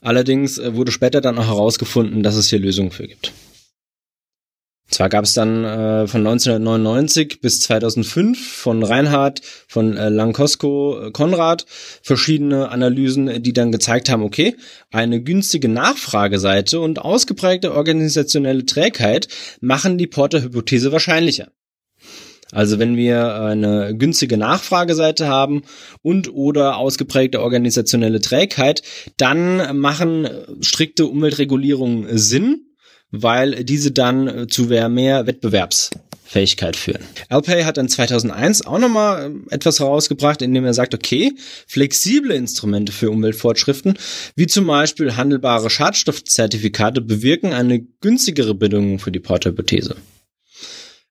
[0.03, 3.33] Allerdings äh, wurde später dann auch herausgefunden, dass es hier Lösungen für gibt.
[4.93, 11.11] Zwar gab es dann äh, von 1999 bis 2005 von Reinhard, von äh, Lankosko, äh,
[11.13, 11.65] Konrad
[12.03, 14.55] verschiedene Analysen, die dann gezeigt haben, okay,
[14.91, 19.29] eine günstige Nachfrageseite und ausgeprägte organisationelle Trägheit
[19.63, 21.49] machen die Porter-Hypothese wahrscheinlicher.
[22.51, 25.63] Also wenn wir eine günstige Nachfrageseite haben
[26.03, 28.83] und oder ausgeprägte organisationelle Trägheit,
[29.17, 30.29] dann machen
[30.61, 32.67] strikte Umweltregulierungen Sinn
[33.13, 37.03] weil diese dann äh, zu mehr Wettbewerbsfähigkeit führen.
[37.29, 41.33] Alpay hat dann 2001 auch nochmal ähm, etwas herausgebracht, indem er sagt, okay,
[41.69, 43.99] flexible Instrumente für Umweltfortschriften,
[44.35, 49.97] wie zum Beispiel handelbare Schadstoffzertifikate, bewirken eine günstigere Bedingung für die Porthypothese.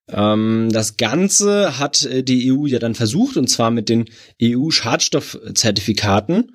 [0.09, 4.05] Ähm, das Ganze hat äh, die EU ja dann versucht, und zwar mit den
[4.41, 6.51] EU-Schadstoffzertifikaten.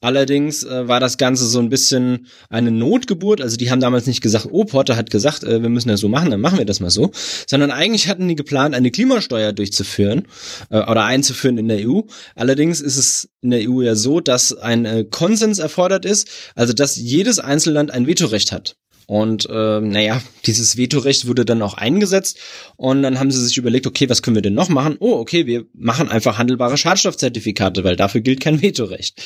[0.00, 3.40] Allerdings äh, war das Ganze so ein bisschen eine Notgeburt.
[3.40, 6.08] Also die haben damals nicht gesagt, oh, Porter hat gesagt, äh, wir müssen das so
[6.08, 7.10] machen, dann machen wir das mal so.
[7.46, 10.26] Sondern eigentlich hatten die geplant, eine Klimasteuer durchzuführen
[10.70, 12.00] oder einzuführen in der EU.
[12.34, 16.96] Allerdings ist es in der EU ja so, dass ein Konsens erfordert ist, also dass
[16.96, 18.76] jedes Einzelland ein Vetorecht hat.
[19.10, 22.38] Und äh, naja, dieses Vetorecht wurde dann auch eingesetzt
[22.76, 24.98] und dann haben sie sich überlegt, okay, was können wir denn noch machen?
[25.00, 29.20] Oh, okay, wir machen einfach handelbare Schadstoffzertifikate, weil dafür gilt kein Vetorecht.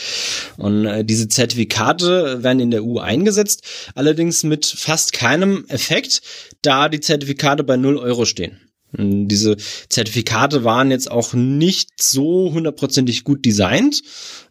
[0.57, 3.63] Und äh, diese Zertifikate werden in der EU eingesetzt,
[3.95, 6.23] allerdings mit fast keinem Effekt,
[6.63, 8.64] da die Zertifikate bei 0 Euro stehen.
[8.97, 9.57] Diese
[9.89, 14.03] Zertifikate waren jetzt auch nicht so hundertprozentig gut designt.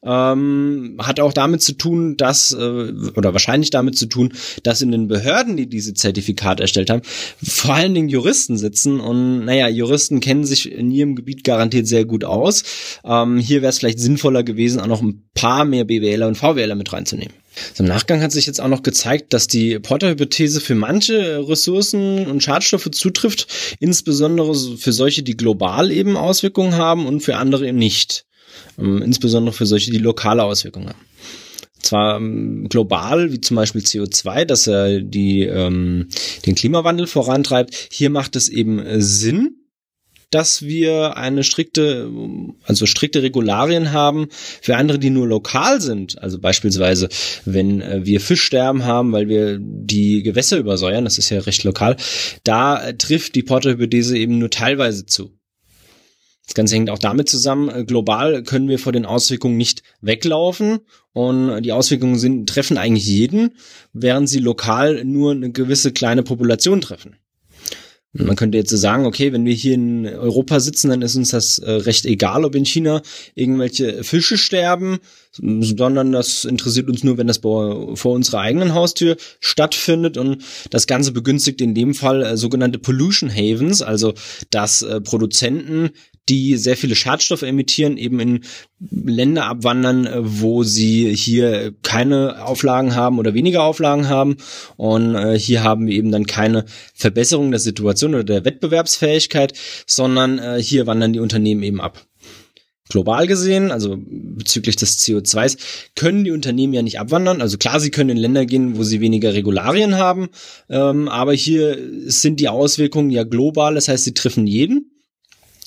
[0.04, 4.34] Ähm, hat auch damit zu tun, dass, äh, oder wahrscheinlich damit zu tun,
[4.64, 7.04] dass in den Behörden, die diese Zertifikate erstellt haben,
[7.42, 9.00] vor allen Dingen Juristen sitzen.
[9.00, 12.64] Und naja, Juristen kennen sich in ihrem Gebiet garantiert sehr gut aus.
[13.06, 16.76] Ähm, hier wäre es vielleicht sinnvoller gewesen, auch noch ein paar mehr BWLer und VWLer
[16.76, 17.34] mit reinzunehmen.
[17.78, 22.44] Im Nachgang hat sich jetzt auch noch gezeigt, dass die Porter-Hypothese für manche Ressourcen und
[22.44, 23.48] Schadstoffe zutrifft,
[23.80, 28.26] insbesondere für solche, die global eben Auswirkungen haben und für andere eben nicht.
[28.78, 31.06] Ähm, insbesondere für solche, die lokale Auswirkungen haben.
[31.82, 36.08] Zwar ähm, global, wie zum Beispiel CO2, dass er die, ähm,
[36.46, 37.90] den Klimawandel vorantreibt.
[37.92, 39.63] Hier macht es eben Sinn,
[40.34, 42.10] dass wir eine strikte,
[42.64, 44.28] also strikte Regularien haben
[44.62, 46.22] für andere, die nur lokal sind.
[46.22, 47.10] Also beispielsweise,
[47.46, 51.98] wenn äh, wir Fischsterben haben, weil wir die Gewässer übersäuern, das ist ja recht lokal,
[52.44, 55.32] da trifft die Porterhypothese eben nur teilweise zu.
[56.46, 60.80] Das Ganze hängt auch damit zusammen, äh, global können wir vor den Auswirkungen nicht weglaufen
[61.14, 63.52] und die Auswirkungen sind, treffen eigentlich jeden,
[63.94, 67.18] während sie lokal nur eine gewisse kleine Population treffen.
[68.16, 71.58] Man könnte jetzt sagen, okay, wenn wir hier in Europa sitzen, dann ist uns das
[71.58, 73.02] äh, recht egal, ob in China
[73.34, 75.00] irgendwelche Fische sterben,
[75.32, 80.18] sondern das interessiert uns nur, wenn das vor unserer eigenen Haustür stattfindet.
[80.18, 84.14] Und das Ganze begünstigt in dem Fall äh, sogenannte Pollution Havens, also
[84.52, 85.90] dass äh, Produzenten
[86.30, 88.42] die sehr viele Schadstoffe emittieren, eben in
[88.80, 94.38] Länder abwandern, äh, wo sie hier keine Auflagen haben oder weniger Auflagen haben.
[94.78, 99.54] Und äh, hier haben wir eben dann keine Verbesserung der Situation oder der Wettbewerbsfähigkeit,
[99.86, 102.06] sondern äh, hier wandern die Unternehmen eben ab.
[102.90, 105.58] Global gesehen, also bezüglich des CO2s,
[105.96, 107.42] können die Unternehmen ja nicht abwandern.
[107.42, 110.30] Also klar, sie können in Länder gehen, wo sie weniger Regularien haben,
[110.70, 114.93] ähm, aber hier sind die Auswirkungen ja global, das heißt, sie treffen jeden.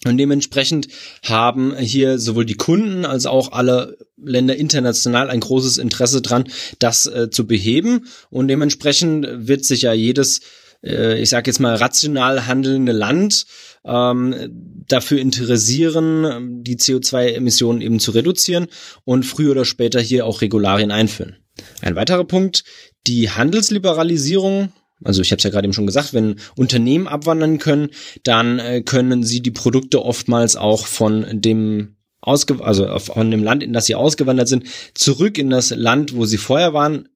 [0.05, 0.89] Und dementsprechend
[1.25, 6.45] haben hier sowohl die Kunden als auch alle Länder international ein großes Interesse dran,
[6.79, 8.07] das äh, zu beheben.
[8.31, 10.41] Und dementsprechend wird sich ja jedes,
[10.85, 13.47] äh, ich sage jetzt mal, rational handelnde Land
[13.85, 18.67] ähm, dafür interessieren, die CO2-Emissionen eben zu reduzieren
[19.05, 21.37] und früher oder später hier auch Regularien einführen.
[21.81, 22.65] Ein weiterer Punkt,
[23.07, 24.73] die Handelsliberalisierung
[25.05, 27.91] also ich habe es ja gerade eben schon gesagt, wenn Unternehmen abwandern können,
[28.23, 33.63] dann äh, können sie die Produkte oftmals auch von dem ausge also von dem Land,
[33.63, 37.09] in das sie ausgewandert sind, zurück in das Land, wo sie vorher waren,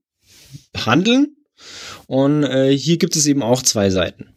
[0.76, 1.36] handeln.
[2.06, 4.29] Und äh, hier gibt es eben auch zwei Seiten.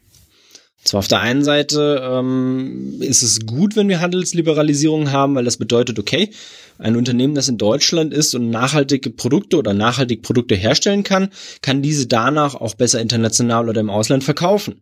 [0.84, 5.58] Zwar auf der einen Seite ähm, ist es gut, wenn wir Handelsliberalisierung haben, weil das
[5.58, 6.30] bedeutet, okay,
[6.78, 11.30] ein Unternehmen, das in Deutschland ist und nachhaltige Produkte oder nachhaltig Produkte herstellen kann,
[11.62, 14.82] kann diese danach auch besser international oder im Ausland verkaufen.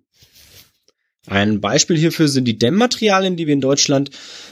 [1.27, 4.09] Ein Beispiel hierfür sind die Dämmmaterialien, die wir in Deutschland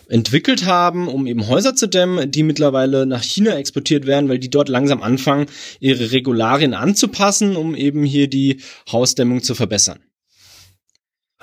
[0.08, 4.52] entwickelt haben, um eben Häuser zu dämmen, die mittlerweile nach China exportiert werden, weil die
[4.52, 5.48] dort langsam anfangen,
[5.80, 10.00] ihre Regularien anzupassen, um eben hier die Hausdämmung zu verbessern.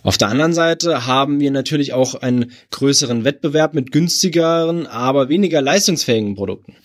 [0.06, 5.60] Auf der anderen Seite haben wir natürlich auch einen größeren Wettbewerb mit günstigeren, aber weniger
[5.60, 6.76] leistungsfähigen Produkten.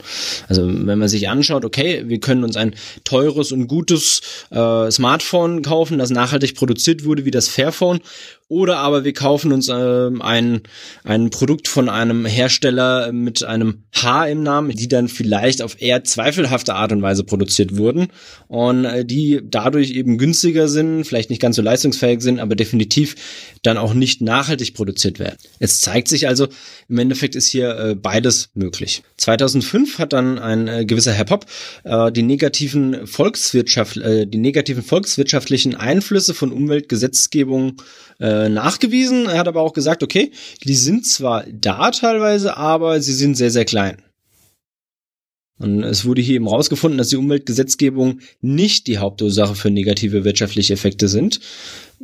[0.48, 5.62] Also wenn man sich anschaut, okay, wir können uns ein teures und gutes äh, Smartphone
[5.62, 8.00] kaufen, das nachhaltig produziert wurde, wie das Fairphone,
[8.52, 10.62] oder aber wir kaufen uns äh, ein,
[11.06, 16.04] ein Produkt von einem Hersteller mit einem H im Namen, die dann vielleicht auf eher
[16.04, 18.08] zweifelhafte Art und Weise produziert wurden
[18.49, 23.16] und äh, die dadurch eben günstiger sind, vielleicht nicht ganz so leistungsfähig sind, aber definitiv
[23.64, 25.38] dann auch nicht nachhaltig produziert werden.
[25.60, 26.49] Es zeigt sich also,
[26.89, 29.02] im Endeffekt ist hier äh, beides möglich.
[29.16, 31.45] 2005 hat dann ein äh, gewisser Herr Popp
[31.86, 37.82] äh, die negativen Volkswirtschaft, äh, die negativen volkswirtschaftlichen Einflüsse von Umweltgesetzgebung
[38.20, 39.28] äh, nachgewiesen.
[39.28, 40.32] Er hat aber auch gesagt, okay,
[40.64, 44.02] die sind zwar da teilweise, aber sie sind sehr, sehr klein.
[45.62, 50.74] Und es wurde hier eben rausgefunden, dass die Umweltgesetzgebung nicht die Hauptursache für negative wirtschaftliche
[50.74, 51.39] Effekte sind.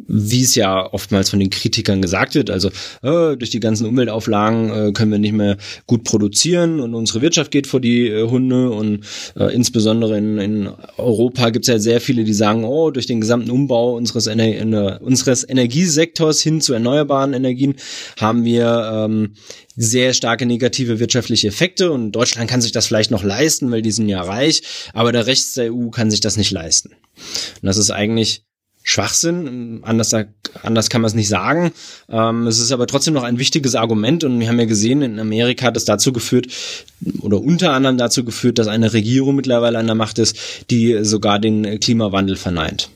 [0.05, 2.69] Wie es ja oftmals von den Kritikern gesagt wird, also
[3.01, 7.51] äh, durch die ganzen Umweltauflagen äh, können wir nicht mehr gut produzieren und unsere Wirtschaft
[7.51, 11.99] geht vor die äh, Hunde und äh, insbesondere in, in Europa gibt es ja sehr
[11.99, 17.33] viele, die sagen, oh, durch den gesamten Umbau unseres, Ener unseres Energiesektors hin zu erneuerbaren
[17.33, 17.75] Energien
[18.19, 19.33] haben wir ähm,
[19.75, 23.91] sehr starke negative wirtschaftliche Effekte und Deutschland kann sich das vielleicht noch leisten, weil die
[23.91, 24.61] sind ja reich,
[24.93, 26.89] aber der Rest der EU kann sich das nicht leisten.
[26.89, 28.46] Und das ist eigentlich
[28.87, 29.81] Schwachsinn.
[29.83, 30.15] Anders,
[30.63, 31.73] anders kann man es nicht sagen.
[32.07, 35.19] Ähm, es ist aber trotzdem noch ein wichtiges Argument und wir haben ja gesehen, in
[35.19, 36.47] Amerika hat es dazu geführt,
[37.19, 40.37] oder unter anderem dazu geführt, dass eine Regierung mittlerweile an der Macht ist,
[40.69, 42.89] die sogar den Klimawandel verneint.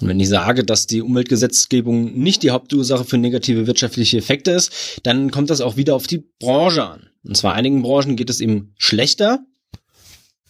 [0.00, 5.00] Und wenn ich sage, dass die Umweltgesetzgebung nicht die Hauptursache für negative wirtschaftliche Effekte ist,
[5.04, 7.08] dann kommt das auch wieder auf die Branche an.
[7.24, 9.46] Und zwar einigen Branchen geht es eben schlechter,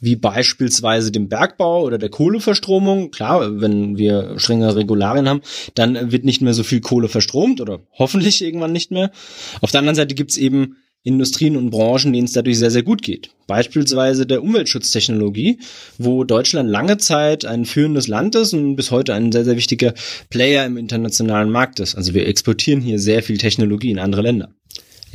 [0.01, 3.11] wie beispielsweise dem Bergbau oder der Kohleverstromung.
[3.11, 5.41] Klar, wenn wir strenge Regularien haben,
[5.75, 9.11] dann wird nicht mehr so viel Kohle verstromt oder hoffentlich irgendwann nicht mehr.
[9.61, 10.77] Auf der anderen Seite gibt's eben
[11.07, 13.31] Industrien und Branchen, denen es dadurch sehr, sehr gut geht.
[13.47, 15.61] Beispielsweise der Umweltschutztechnologie,
[15.99, 19.95] wo Deutschland lange Zeit ein führendes Land ist und bis heute ein sehr, sehr wichtiger
[20.31, 21.95] Player im internationalen Markt ist.
[21.95, 24.56] Also wir exportieren hier sehr viel Technologie in andere Länder.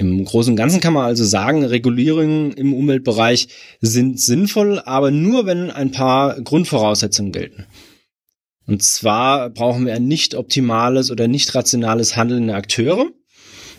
[0.01, 3.49] Im Großen und Ganzen kann man also sagen, Regulierungen im Umweltbereich
[3.81, 7.67] sind sinnvoll, aber nur wenn ein paar Grundvoraussetzungen gelten.
[8.65, 13.11] Und zwar brauchen wir ein nicht optimales oder nicht rationales Handeln der Akteure.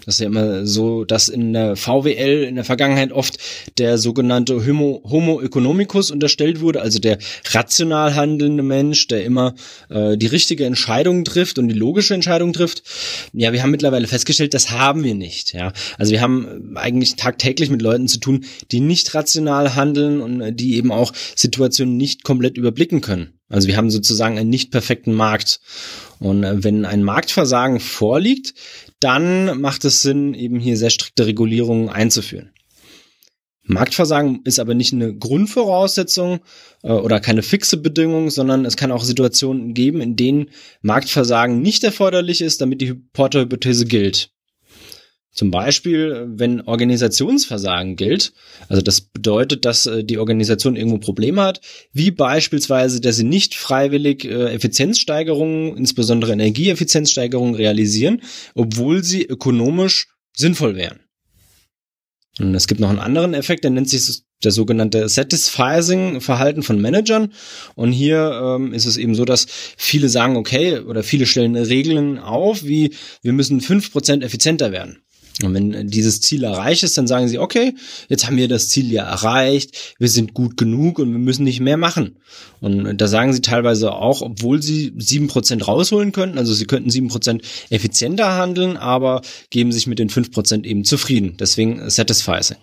[0.05, 3.39] Das ist ja immer so, dass in der VWL in der Vergangenheit oft
[3.79, 7.19] der sogenannte Homo, Homo economicus unterstellt wurde, also der
[7.51, 9.55] rational handelnde Mensch, der immer
[9.91, 12.83] äh, die richtige Entscheidung trifft und die logische Entscheidung trifft.
[13.33, 15.53] Ja, wir haben mittlerweile festgestellt, das haben wir nicht.
[15.53, 20.41] Ja, also wir haben eigentlich tagtäglich mit Leuten zu tun, die nicht rational handeln und
[20.41, 23.35] äh, die eben auch Situationen nicht komplett überblicken können.
[23.49, 25.61] Also wir haben sozusagen einen nicht perfekten Markt.
[26.19, 28.55] Und äh, wenn ein Marktversagen vorliegt,
[29.03, 32.53] dann macht es Sinn, eben hier sehr strikte Regulierungen einzuführen.
[33.65, 36.41] Marktversagen ist aber nicht eine Grundvoraussetzung
[36.83, 40.51] äh, oder keine fixe Bedingung, sondern es kann auch Situationen geben, in denen
[40.81, 44.31] Marktversagen nicht erforderlich ist, damit die Porter-Hypothese gilt.
[45.33, 48.35] Zum Beispiel, wenn Organisationsversagen gilt,
[48.69, 51.63] also das bedeutet, dass äh, die Organisation irgendwo Probleme hat,
[51.93, 58.21] wie beispielsweise, dass sie nicht freiwillig äh, Effizienzsteigerungen, insbesondere Energieeffizienzsteigerungen realisieren,
[58.55, 61.01] obwohl sie ökonomisch sinnvoll wären.
[62.39, 67.33] Und es gibt noch einen anderen Effekt, der nennt sich der sogenannte Satisfying-Verhalten von Managern.
[67.75, 72.19] Und hier ähm, ist es eben so, dass viele sagen, okay, oder viele stellen Regeln
[72.19, 75.03] auf, wie wir müssen fünf Prozent effizienter werden.
[75.43, 77.75] Und wenn dieses Ziel erreicht ist, dann sagen sie, okay,
[78.09, 81.61] jetzt haben wir das Ziel ja erreicht, wir sind gut genug und wir müssen nicht
[81.61, 82.17] mehr machen.
[82.61, 86.91] Und da sagen sie teilweise auch, obwohl sie sieben Prozent rausholen könnten, also sie könnten
[86.91, 91.37] sieben Prozent effizienter handeln, aber geben sich mit den fünf Prozent eben zufrieden.
[91.39, 92.57] Deswegen satisfying.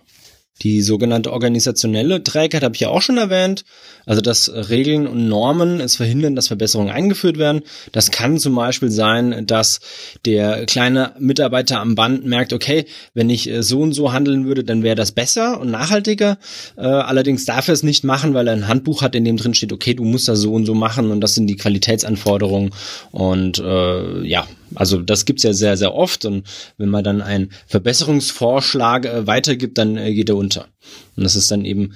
[0.61, 3.63] Die sogenannte organisationelle Trägheit habe ich ja auch schon erwähnt.
[4.05, 7.61] Also dass Regeln und Normen es verhindern, dass Verbesserungen eingeführt werden.
[7.91, 9.79] Das kann zum Beispiel sein, dass
[10.25, 14.63] der kleine Mitarbeiter am Band merkt, okay, wenn ich äh, so und so handeln würde,
[14.63, 16.37] dann wäre das besser und nachhaltiger.
[16.75, 19.53] Äh, allerdings darf er es nicht machen, weil er ein Handbuch hat, in dem drin
[19.53, 22.71] steht, okay, du musst das so und so machen und das sind die Qualitätsanforderungen.
[23.11, 26.47] Und äh, ja, also das gibt's ja sehr, sehr oft und
[26.77, 30.67] wenn man dann einen Verbesserungsvorschlag äh, weitergibt, dann äh, geht er unter.
[31.15, 31.93] Und das ist dann eben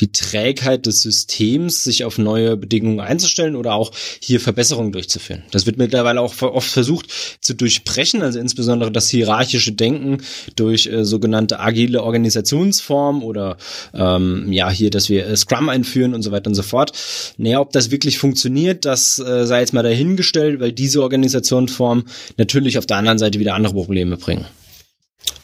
[0.00, 5.42] die Trägheit des Systems, sich auf neue Bedingungen einzustellen oder auch hier Verbesserungen durchzuführen.
[5.50, 7.06] Das wird mittlerweile auch oft versucht
[7.40, 10.18] zu durchbrechen, also insbesondere das hierarchische Denken
[10.56, 13.56] durch äh, sogenannte agile Organisationsformen oder
[13.92, 16.92] ähm, ja hier, dass wir äh, Scrum einführen und so weiter und so fort.
[17.36, 22.04] Naja, ob das wirklich funktioniert, das äh, sei jetzt mal dahingestellt, weil diese Organisationsformen
[22.36, 24.46] natürlich auf der anderen Seite wieder andere Probleme bringen.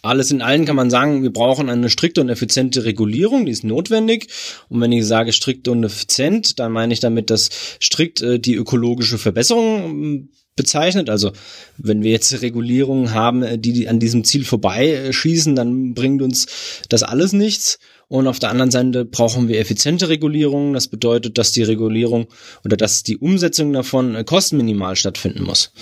[0.03, 3.65] Alles in allem kann man sagen, wir brauchen eine strikte und effiziente Regulierung, die ist
[3.65, 4.29] notwendig.
[4.69, 8.55] Und wenn ich sage strikt und effizient, dann meine ich damit, dass strikt äh, die
[8.55, 11.09] ökologische Verbesserung ähm, bezeichnet.
[11.09, 11.33] Also
[11.79, 16.47] wenn wir jetzt Regulierungen haben, äh, die an diesem Ziel vorbeischießen, dann bringt uns
[16.89, 17.79] das alles nichts.
[18.09, 20.73] Und auf der anderen Seite brauchen wir effiziente Regulierung.
[20.73, 22.27] Das bedeutet, dass die Regulierung
[22.65, 25.73] oder dass die Umsetzung davon äh, kostenminimal stattfinden muss.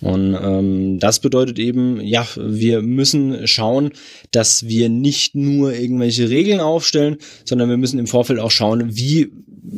[0.00, 3.92] Und ähm, das bedeutet eben, ja, wir müssen schauen,
[4.32, 9.30] dass wir nicht nur irgendwelche Regeln aufstellen, sondern wir müssen im Vorfeld auch schauen, wie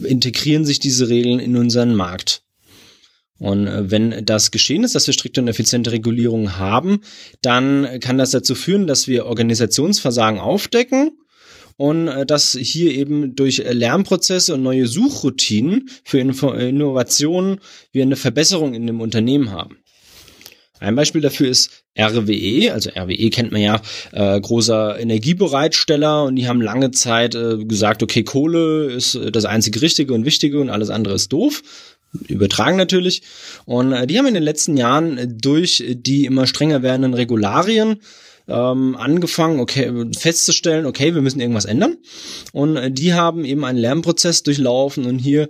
[0.03, 2.45] integrieren sich diese Regeln in unseren Markt.
[3.41, 7.01] Und äh, wenn das geschehen ist, dass wir strikte und effiziente Regulierung haben,
[7.43, 11.19] dann kann das dazu führen, dass wir Organisationsversagen aufdecken
[11.77, 17.61] und äh, dass hier eben durch Lernprozesse und neue Suchroutinen für Innovationen
[17.93, 19.79] wir eine Verbesserung in dem Unternehmen haben.
[20.81, 23.83] Ein Beispiel dafür ist RWE, also RWE kennt man ja,
[24.13, 29.83] äh, großer Energiebereitsteller und die haben lange Zeit äh, gesagt, okay, Kohle ist das einzige
[29.83, 31.63] Richtige und Wichtige und alles andere ist doof.
[32.27, 33.23] Übertragen natürlich.
[33.65, 38.01] Und äh, die haben in den letzten Jahren durch die immer strenger werdenden Regularien
[38.49, 41.97] ähm, angefangen, okay, festzustellen, okay, wir müssen irgendwas ändern.
[42.53, 45.49] Und äh, die haben eben einen Lernprozess durchlaufen und hier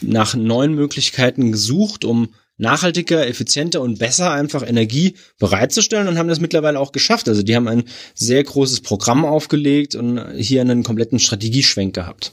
[0.00, 6.40] nach neuen Möglichkeiten gesucht, um nachhaltiger, effizienter und besser einfach Energie bereitzustellen und haben das
[6.40, 7.28] mittlerweile auch geschafft.
[7.28, 7.84] Also die haben ein
[8.14, 12.32] sehr großes Programm aufgelegt und hier einen kompletten Strategieschwenk gehabt.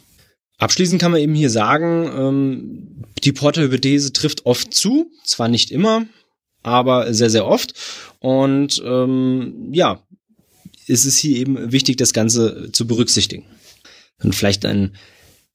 [0.58, 6.06] Abschließend kann man eben hier sagen, ähm, die Porterhypothese trifft oft zu, zwar nicht immer,
[6.64, 7.74] aber sehr, sehr oft.
[8.20, 10.02] Und ähm, ja,
[10.88, 13.46] ist es hier eben wichtig, das Ganze zu berücksichtigen.
[14.24, 14.94] Und vielleicht ein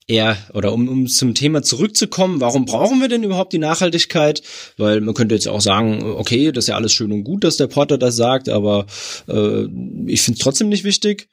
[0.07, 4.42] eher, oder um, um zum Thema zurückzukommen, warum brauchen wir denn überhaupt die Nachhaltigkeit?
[4.76, 7.57] Weil man könnte jetzt auch sagen, okay, das ist ja alles schön und gut, dass
[7.57, 8.86] der Porter das sagt, aber
[9.28, 9.64] äh,
[10.07, 11.28] ich finde es trotzdem nicht wichtig.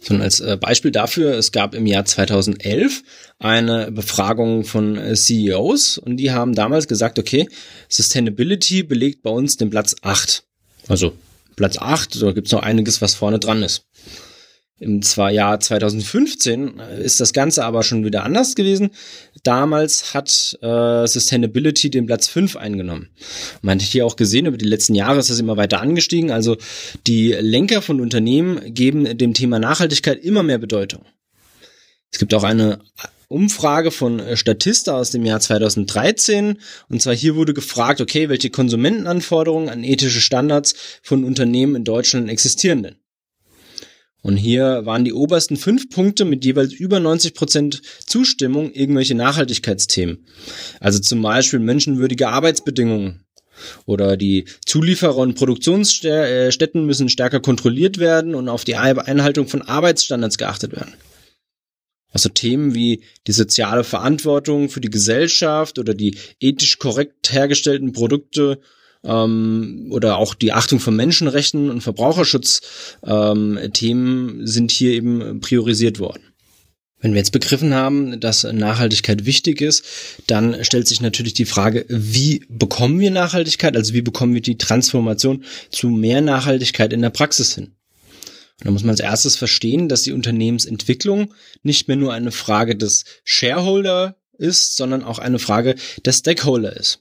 [0.00, 3.02] Sondern als äh, Beispiel dafür, es gab im Jahr 2011
[3.38, 7.48] eine Befragung von äh, CEOs und die haben damals gesagt, okay,
[7.88, 10.44] Sustainability belegt bei uns den Platz 8.
[10.88, 11.12] Also
[11.56, 13.84] Platz 8, da gibt's noch einiges, was vorne dran ist.
[14.80, 18.90] Im Jahr 2015 äh, ist das Ganze aber schon wieder anders gewesen.
[19.42, 23.10] Damals hat äh, Sustainability den Platz 5 eingenommen.
[23.60, 26.30] Man hat hier auch gesehen, über die letzten Jahre ist das immer weiter angestiegen.
[26.30, 26.56] Also
[27.06, 31.04] die Lenker von Unternehmen geben dem Thema Nachhaltigkeit immer mehr Bedeutung.
[32.10, 32.80] Es gibt auch eine
[33.28, 36.56] Umfrage von äh, Statista aus dem Jahr 2013.
[36.88, 42.30] Und zwar hier wurde gefragt, okay, welche Konsumentenanforderungen an ethische Standards von Unternehmen in Deutschland
[42.30, 42.99] existieren denn?
[44.22, 50.26] Und hier waren die obersten fünf Punkte mit jeweils über 90 Prozent Zustimmung irgendwelche Nachhaltigkeitsthemen.
[50.78, 53.24] Also zum Beispiel menschenwürdige Arbeitsbedingungen.
[53.84, 60.38] Oder die Zulieferer und Produktionsstätten müssen stärker kontrolliert werden und auf die Einhaltung von Arbeitsstandards
[60.38, 60.94] geachtet werden.
[62.12, 68.60] Also Themen wie die soziale Verantwortung für die Gesellschaft oder die ethisch korrekt hergestellten Produkte
[69.04, 73.58] ähm, oder auch die Achtung von Menschenrechten und Verbraucherschutzthemen
[74.40, 76.22] ähm, sind hier eben priorisiert worden.
[77.00, 79.84] Wenn wir jetzt begriffen haben, dass Nachhaltigkeit wichtig ist,
[80.26, 83.74] dann stellt sich natürlich die Frage, wie bekommen wir Nachhaltigkeit?
[83.74, 87.72] Also wie bekommen wir die Transformation zu mehr Nachhaltigkeit in der Praxis hin?
[88.58, 91.32] Und da muss man als erstes verstehen, dass die Unternehmensentwicklung
[91.62, 97.00] nicht mehr nur eine Frage des Shareholder ist, sondern auch eine Frage der Stakeholder ist.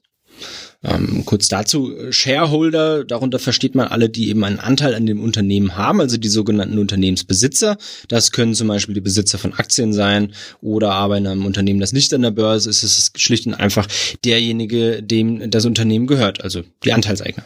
[0.81, 5.75] Ähm, kurz dazu, Shareholder, darunter versteht man alle, die eben einen Anteil an dem Unternehmen
[5.75, 7.77] haben, also die sogenannten Unternehmensbesitzer.
[8.07, 11.91] Das können zum Beispiel die Besitzer von Aktien sein oder aber in einem Unternehmen, das
[11.91, 13.87] nicht an der Börse ist, ist es schlicht und einfach
[14.23, 17.43] derjenige, dem das Unternehmen gehört, also die Anteilseigner.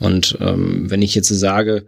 [0.00, 1.86] Und ähm, wenn ich jetzt sage,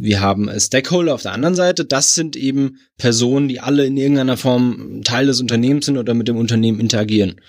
[0.00, 1.84] wir haben Stakeholder auf der anderen Seite.
[1.84, 6.26] Das sind eben Personen, die alle in irgendeiner Form Teil des Unternehmens sind oder mit
[6.26, 7.40] dem Unternehmen interagieren.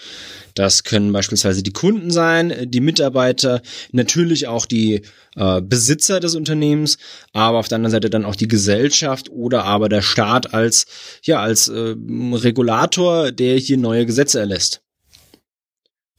[0.54, 3.62] Das können beispielsweise die Kunden sein, die Mitarbeiter,
[3.93, 5.02] natürlich auch die
[5.38, 6.97] äh, Besitzer des Unternehmens,
[7.32, 10.88] aber auf der anderen Seite dann auch die Gesellschaft oder aber der Staat als
[11.24, 14.82] ja als äh, Regulator, der hier neue Gesetze erlässt.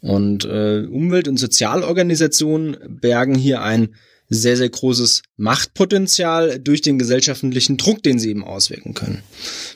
[0.00, 3.94] Und äh, Umwelt- und Sozialorganisationen bergen hier ein
[4.32, 9.22] sehr, sehr großes Machtpotenzial durch den gesellschaftlichen Druck, den sie eben auswirken können.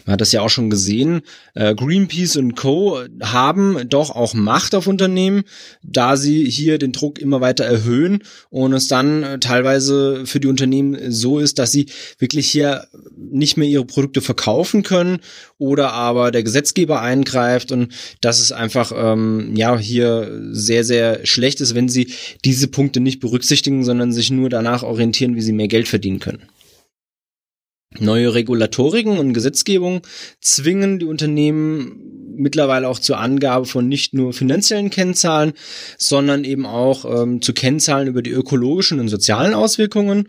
[0.05, 1.23] Man hat das ja auch schon gesehen.
[1.55, 3.01] Äh, Greenpeace und Co.
[3.23, 5.45] haben doch auch Macht auf Unternehmen,
[5.83, 10.49] da sie hier den Druck immer weiter erhöhen und es dann äh, teilweise für die
[10.49, 11.87] Unternehmen so ist, dass sie
[12.19, 12.87] wirklich hier
[13.17, 15.19] nicht mehr ihre Produkte verkaufen können
[15.59, 21.61] oder aber der Gesetzgeber eingreift und das ist einfach ähm, ja hier sehr, sehr schlecht
[21.61, 22.13] ist, wenn sie
[22.45, 26.43] diese Punkte nicht berücksichtigen, sondern sich nur danach orientieren, wie sie mehr Geld verdienen können.
[27.99, 30.03] Neue Regulatoriken und Gesetzgebung
[30.41, 35.55] zwingen die Unternehmen mittlerweile auch zur Angabe von nicht nur finanziellen Kennzahlen,
[35.97, 40.29] sondern eben auch ähm, zu Kennzahlen über die ökologischen und sozialen Auswirkungen.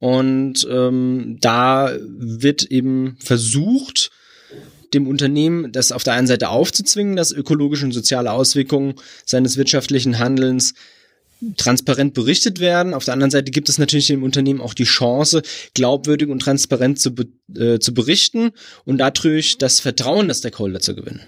[0.00, 4.10] Und ähm, da wird eben versucht,
[4.94, 10.18] dem Unternehmen das auf der einen Seite aufzuzwingen, dass ökologische und soziale Auswirkungen seines wirtschaftlichen
[10.18, 10.74] Handelns
[11.56, 12.94] transparent berichtet werden.
[12.94, 15.42] Auf der anderen Seite gibt es natürlich im Unternehmen auch die Chance,
[15.74, 17.14] glaubwürdig und transparent zu,
[17.56, 18.50] äh, zu berichten
[18.84, 21.20] und dadurch das Vertrauen der Stakeholder zu gewinnen.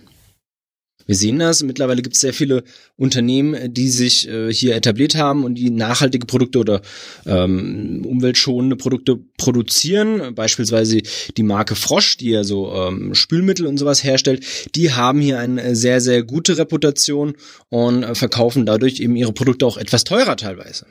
[1.06, 2.62] Wir sehen das, mittlerweile gibt es sehr viele
[2.96, 6.82] Unternehmen, die sich äh, hier etabliert haben und die nachhaltige Produkte oder
[7.26, 10.34] ähm, umweltschonende Produkte produzieren.
[10.34, 11.02] Beispielsweise
[11.36, 14.44] die Marke Frosch, die ja so ähm, Spülmittel und sowas herstellt,
[14.74, 17.34] die haben hier eine sehr, sehr gute Reputation
[17.68, 20.86] und äh, verkaufen dadurch eben ihre Produkte auch etwas teurer teilweise.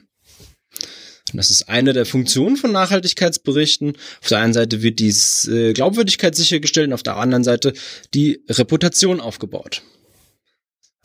[1.33, 3.93] Das ist eine der Funktionen von Nachhaltigkeitsberichten.
[4.21, 5.13] Auf der einen Seite wird die
[5.49, 7.73] äh, Glaubwürdigkeit sichergestellt und auf der anderen Seite
[8.13, 9.83] die Reputation aufgebaut.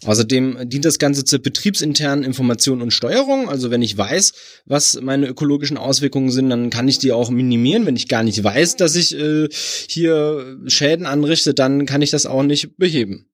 [0.05, 3.49] Außerdem dient das Ganze zur betriebsinternen Information und Steuerung.
[3.49, 4.33] Also wenn ich weiß,
[4.67, 7.87] was meine ökologischen Auswirkungen sind, dann kann ich die auch minimieren.
[7.87, 9.49] Wenn ich gar nicht weiß, dass ich äh,
[9.89, 13.27] hier Schäden anrichte, dann kann ich das auch nicht beheben.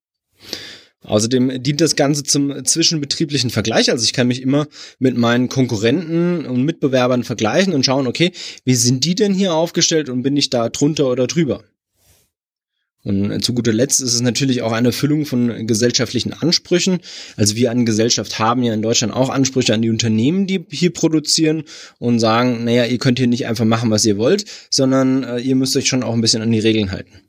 [1.02, 3.90] Außerdem dient das Ganze zum zwischenbetrieblichen Vergleich.
[3.90, 4.66] Also ich kann mich immer
[4.98, 8.32] mit meinen Konkurrenten und Mitbewerbern vergleichen und schauen, okay,
[8.64, 11.64] wie sind die denn hier aufgestellt und bin ich da drunter oder drüber?
[13.02, 16.98] Und zu guter Letzt ist es natürlich auch eine Erfüllung von gesellschaftlichen Ansprüchen.
[17.36, 20.92] Also wir an Gesellschaft haben ja in Deutschland auch Ansprüche an die Unternehmen, die hier
[20.92, 21.64] produzieren
[21.98, 25.56] und sagen, naja, ihr könnt hier nicht einfach machen, was ihr wollt, sondern äh, ihr
[25.56, 27.22] müsst euch schon auch ein bisschen an die Regeln halten.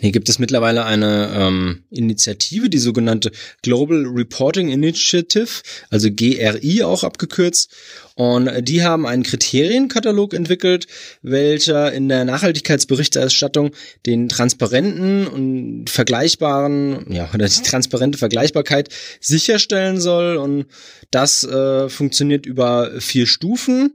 [0.00, 3.30] Hier gibt es mittlerweile eine ähm, Initiative, die sogenannte
[3.62, 7.70] Global Reporting Initiative, also GRI auch abgekürzt.
[8.16, 10.88] Und die haben einen Kriterienkatalog entwickelt,
[11.22, 13.70] welcher in der Nachhaltigkeitsberichterstattung
[14.04, 18.88] den transparenten und vergleichbaren, ja, oder die transparente Vergleichbarkeit
[19.20, 20.36] sicherstellen soll.
[20.36, 20.66] Und
[21.12, 23.94] das äh, funktioniert über vier Stufen.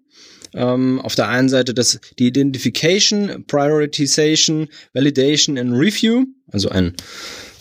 [0.54, 6.94] Ähm, auf der einen Seite das, die Identification, Prioritization, Validation and Review, also ein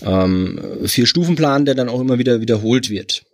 [0.02, 3.24] ähm, Vier-Stufen-Plan, der dann auch immer wieder wiederholt wird.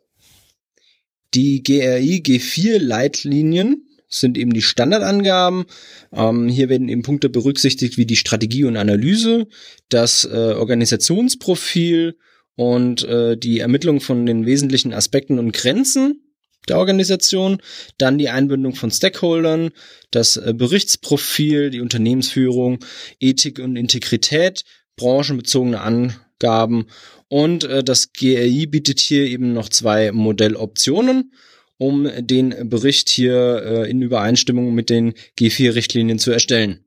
[1.35, 5.65] Die GRI G4-Leitlinien sind eben die Standardangaben.
[6.13, 9.47] Ähm, hier werden eben Punkte berücksichtigt wie die Strategie und Analyse,
[9.89, 12.17] das äh, Organisationsprofil
[12.57, 16.24] und äh, die Ermittlung von den wesentlichen Aspekten und Grenzen
[16.69, 17.61] der Organisation,
[17.99, 19.71] dann die Einbindung von Stakeholdern,
[20.11, 22.79] das äh, Berichtsprofil, die Unternehmensführung,
[23.21, 24.65] Ethik und Integrität,
[24.97, 26.87] branchenbezogene Angaben
[27.29, 31.33] und äh, das GRI bietet hier eben noch zwei Modelloptionen,
[31.79, 36.85] um den Bericht hier äh, in Übereinstimmung mit den G4-Richtlinien zu erstellen.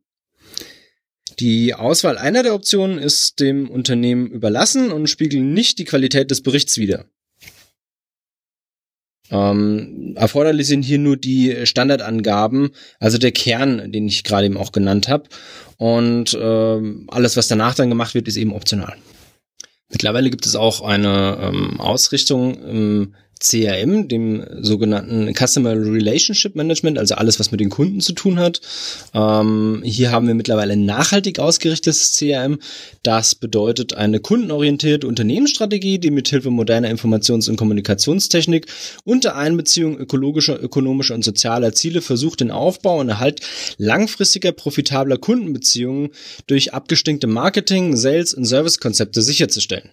[1.39, 6.41] Die Auswahl einer der Optionen ist dem Unternehmen überlassen und spiegelt nicht die Qualität des
[6.41, 7.05] Berichts wider.
[9.29, 12.69] Ähm, erforderlich sind hier nur die Standardangaben,
[12.99, 15.25] also der Kern, den ich gerade eben auch genannt habe.
[15.77, 18.95] Und ähm, alles, was danach dann gemacht wird, ist eben optional.
[19.89, 27.15] Mittlerweile gibt es auch eine ähm, Ausrichtung im CRM, dem sogenannten Customer Relationship Management, also
[27.15, 28.61] alles, was mit den Kunden zu tun hat.
[29.13, 32.59] Ähm, hier haben wir mittlerweile ein nachhaltig ausgerichtetes CRM.
[33.03, 38.67] Das bedeutet eine kundenorientierte Unternehmensstrategie, die mithilfe moderner Informations- und Kommunikationstechnik
[39.03, 43.41] unter Einbeziehung ökologischer, ökonomischer und sozialer Ziele versucht, den Aufbau und Erhalt
[43.77, 46.09] langfristiger, profitabler Kundenbeziehungen
[46.47, 49.91] durch abgestimmte Marketing, Sales und Servicekonzepte sicherzustellen.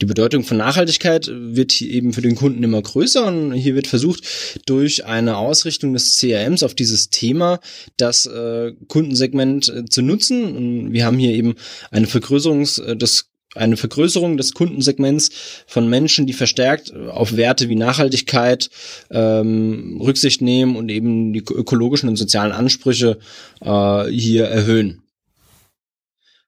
[0.00, 3.86] Die Bedeutung von Nachhaltigkeit wird hier eben für den Kunden immer größer und hier wird
[3.86, 4.24] versucht,
[4.66, 7.60] durch eine Ausrichtung des CRMs auf dieses Thema
[7.96, 10.56] das äh, Kundensegment äh, zu nutzen.
[10.56, 11.54] Und wir haben hier eben
[11.90, 13.26] eine Vergrößerung äh, des
[13.56, 15.30] eine Vergrößerung des Kundensegments
[15.66, 18.70] von Menschen, die verstärkt auf Werte wie Nachhaltigkeit
[19.10, 23.18] ähm, Rücksicht nehmen und eben die ökologischen und sozialen Ansprüche
[23.60, 25.02] äh, hier erhöhen.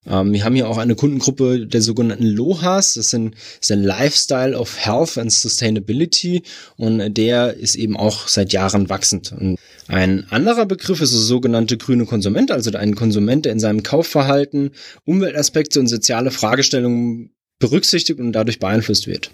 [0.07, 2.95] Ähm, wir haben hier auch eine Kundengruppe der sogenannten LOHAS.
[2.95, 6.43] Das, sind, das ist ein Lifestyle of Health and Sustainability
[6.77, 9.33] und der ist eben auch seit Jahren wachsend.
[9.33, 13.83] Und ein anderer Begriff ist der sogenannte grüne Konsument, also ein Konsument, der in seinem
[13.83, 14.71] Kaufverhalten
[15.05, 19.31] Umweltaspekte und soziale Fragestellungen berücksichtigt und dadurch beeinflusst wird.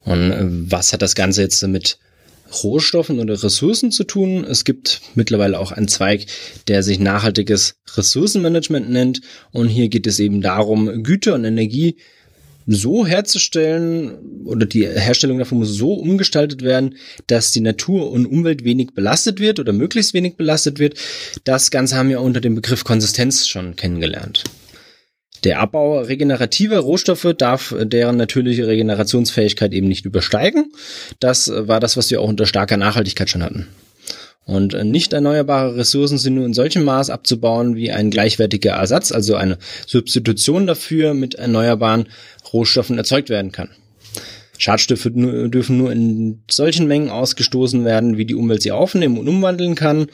[0.00, 1.98] Und äh, was hat das Ganze jetzt mit
[2.62, 4.44] Rohstoffen oder Ressourcen zu tun.
[4.44, 6.26] Es gibt mittlerweile auch einen Zweig,
[6.66, 9.20] der sich nachhaltiges Ressourcenmanagement nennt.
[9.52, 11.96] Und hier geht es eben darum, Güter und Energie
[12.70, 16.96] so herzustellen oder die Herstellung davon muss so umgestaltet werden,
[17.26, 20.98] dass die Natur und Umwelt wenig belastet wird oder möglichst wenig belastet wird.
[21.44, 24.44] Das Ganze haben wir unter dem Begriff Konsistenz schon kennengelernt.
[25.44, 30.72] Der Abbau regenerativer Rohstoffe darf deren natürliche Regenerationsfähigkeit eben nicht übersteigen.
[31.20, 33.68] Das war das, was wir auch unter starker Nachhaltigkeit schon hatten.
[34.44, 39.34] Und nicht erneuerbare Ressourcen sind nur in solchem Maß abzubauen, wie ein gleichwertiger Ersatz, also
[39.34, 42.08] eine Substitution dafür mit erneuerbaren
[42.52, 43.68] Rohstoffen erzeugt werden kann.
[44.58, 49.74] Schadstoffe dürfen nur in solchen Mengen ausgestoßen werden, wie die Umwelt sie aufnehmen und umwandeln
[49.74, 50.08] kann.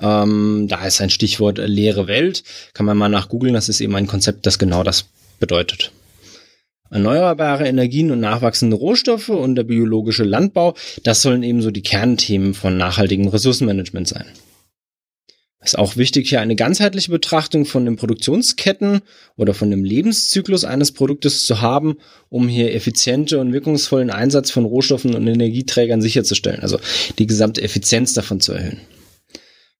[0.00, 2.44] Ähm, da ist ein Stichwort leere Welt.
[2.74, 3.54] Kann man mal nach googeln.
[3.54, 5.06] Das ist eben ein Konzept, das genau das
[5.40, 5.92] bedeutet.
[6.90, 12.78] Erneuerbare Energien und nachwachsende Rohstoffe und der biologische Landbau, das sollen ebenso die Kernthemen von
[12.78, 14.24] nachhaltigem Ressourcenmanagement sein.
[15.60, 19.00] Es ist auch wichtig, hier eine ganzheitliche Betrachtung von den Produktionsketten
[19.36, 21.96] oder von dem Lebenszyklus eines Produktes zu haben,
[22.28, 26.78] um hier effiziente und wirkungsvollen Einsatz von Rohstoffen und Energieträgern sicherzustellen, also
[27.18, 28.80] die gesamte Effizienz davon zu erhöhen.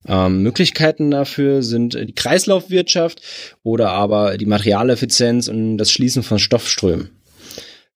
[0.06, 3.20] Ähm, Möglichkeiten dafür sind die Kreislaufwirtschaft
[3.62, 7.10] oder aber die Materialeffizienz und das Schließen von Stoffströmen.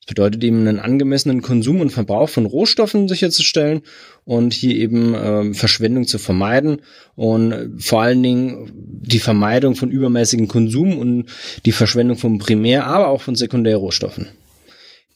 [0.03, 3.83] Das bedeutet eben einen angemessenen Konsum und Verbrauch von Rohstoffen sicherzustellen
[4.25, 6.83] und hier eben äh, Verschwendung zu vermeiden
[7.15, 11.27] und vor allen Dingen die Vermeidung von übermäßigem Konsum und
[11.65, 14.27] die Verschwendung von Primär-, aber auch von Sekundärrohstoffen.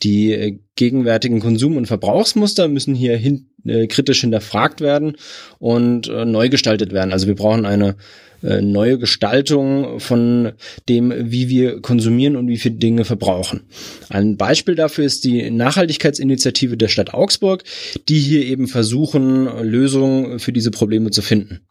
[0.02, 5.16] Die äh, gegenwärtigen Konsum- und Verbrauchsmuster müssen hier hin, äh, kritisch hinterfragt werden
[5.58, 7.12] und äh, neu gestaltet werden.
[7.12, 7.96] Also wir brauchen eine
[8.42, 10.52] äh, neue Gestaltung von
[10.88, 13.62] dem, wie wir konsumieren und wie viele Dinge verbrauchen.
[14.08, 17.64] Ein Beispiel dafür ist die Nachhaltigkeitsinitiative der Stadt Augsburg,
[18.08, 21.65] die hier eben versuchen, Lösungen für diese Probleme zu finden.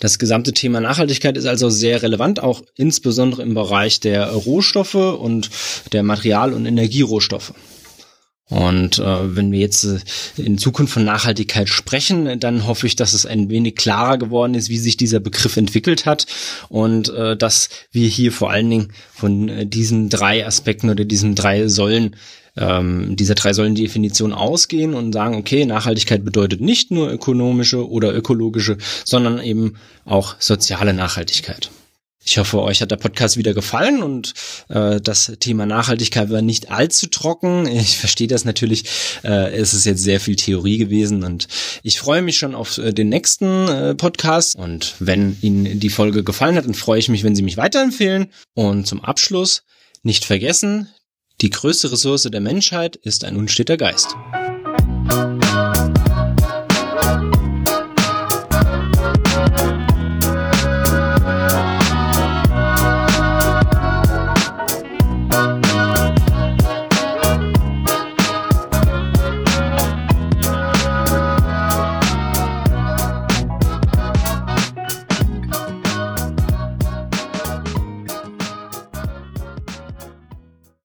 [0.00, 5.50] Das gesamte Thema Nachhaltigkeit ist also sehr relevant, auch insbesondere im Bereich der Rohstoffe und
[5.92, 7.52] der Material- und Energierohstoffe.
[8.52, 9.98] Und äh, wenn wir jetzt äh,
[10.36, 14.68] in Zukunft von Nachhaltigkeit sprechen, dann hoffe ich, dass es ein wenig klarer geworden ist,
[14.68, 16.26] wie sich dieser Begriff entwickelt hat
[16.68, 21.34] und äh, dass wir hier vor allen Dingen von äh, diesen drei Aspekten oder diesen
[21.34, 22.14] drei Säulen
[22.58, 28.14] ähm, dieser drei Säulen Definition ausgehen und sagen, okay, Nachhaltigkeit bedeutet nicht nur ökonomische oder
[28.14, 28.76] ökologische,
[29.06, 31.70] sondern eben auch soziale Nachhaltigkeit.
[32.24, 34.34] Ich hoffe, euch hat der Podcast wieder gefallen und
[34.68, 37.66] äh, das Thema Nachhaltigkeit war nicht allzu trocken.
[37.66, 38.84] Ich verstehe das natürlich.
[39.24, 41.48] Äh, es ist jetzt sehr viel Theorie gewesen und
[41.82, 44.54] ich freue mich schon auf äh, den nächsten äh, Podcast.
[44.54, 48.28] Und wenn Ihnen die Folge gefallen hat, dann freue ich mich, wenn Sie mich weiterempfehlen.
[48.54, 49.64] Und zum Abschluss
[50.02, 50.88] nicht vergessen,
[51.40, 54.14] die größte Ressource der Menschheit ist ein unsteter Geist.